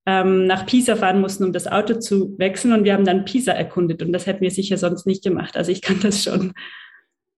ähm, 0.05 0.45
nach 0.45 0.67
Pisa 0.67 0.95
fahren 0.95 1.19
mussten, 1.19 1.43
um 1.43 1.53
das 1.53 1.67
Auto 1.67 1.95
zu 1.95 2.35
wechseln. 2.37 2.73
Und 2.73 2.83
wir 2.83 2.93
haben 2.93 3.05
dann 3.05 3.25
Pisa 3.25 3.51
erkundet. 3.51 4.03
Und 4.03 4.13
das 4.13 4.27
hätten 4.27 4.41
wir 4.41 4.51
sicher 4.51 4.77
sonst 4.77 5.07
nicht 5.07 5.23
gemacht. 5.23 5.57
Also 5.57 5.71
ich 5.71 5.81
kann 5.81 5.99
das 6.03 6.23
schon 6.23 6.53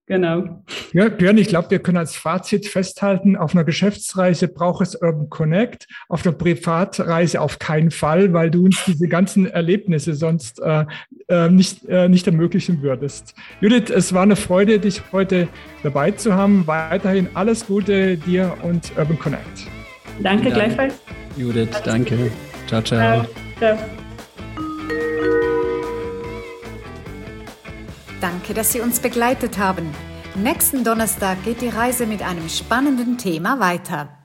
Genau. 0.05 0.61
Ja, 0.91 1.07
Björn, 1.07 1.37
ich 1.37 1.47
glaube, 1.47 1.71
wir 1.71 1.79
können 1.79 1.97
als 1.97 2.15
Fazit 2.15 2.67
festhalten, 2.67 3.37
auf 3.37 3.55
einer 3.55 3.63
Geschäftsreise 3.63 4.49
braucht 4.49 4.81
es 4.81 4.95
Urban 4.95 5.29
Connect, 5.29 5.87
auf 6.09 6.25
einer 6.25 6.35
Privatreise 6.35 7.39
auf 7.39 7.57
keinen 7.57 7.89
Fall, 7.89 8.33
weil 8.33 8.51
du 8.51 8.65
uns 8.65 8.83
diese 8.85 9.07
ganzen 9.07 9.49
Erlebnisse 9.49 10.13
sonst 10.13 10.61
äh, 10.61 10.85
äh, 11.29 11.47
nicht, 11.49 11.85
äh, 11.87 12.09
nicht 12.09 12.27
ermöglichen 12.27 12.81
würdest. 12.81 13.33
Judith, 13.61 13.89
es 13.89 14.13
war 14.13 14.23
eine 14.23 14.35
Freude, 14.35 14.77
dich 14.79 15.01
heute 15.13 15.47
dabei 15.83 16.11
zu 16.11 16.33
haben. 16.33 16.67
Weiterhin 16.67 17.29
alles 17.33 17.65
Gute 17.65 18.17
dir 18.17 18.57
und 18.61 18.91
Urban 18.97 19.17
Connect. 19.17 19.67
Danke, 20.21 20.43
Dank. 20.43 20.55
gleichfalls. 20.55 20.95
Judith, 21.37 21.81
danke. 21.85 22.29
Ciao, 22.67 22.81
ciao. 22.81 23.25
ciao. 23.57 24.02
Danke, 28.23 28.53
dass 28.53 28.71
Sie 28.71 28.79
uns 28.79 29.01
begleitet 29.01 29.57
haben. 29.57 29.93
Nächsten 30.33 30.86
Donnerstag 30.86 31.43
geht 31.43 31.59
die 31.59 31.67
Reise 31.67 32.07
mit 32.07 32.21
einem 32.21 32.47
spannenden 32.47 33.17
Thema 33.17 33.59
weiter. 33.59 34.22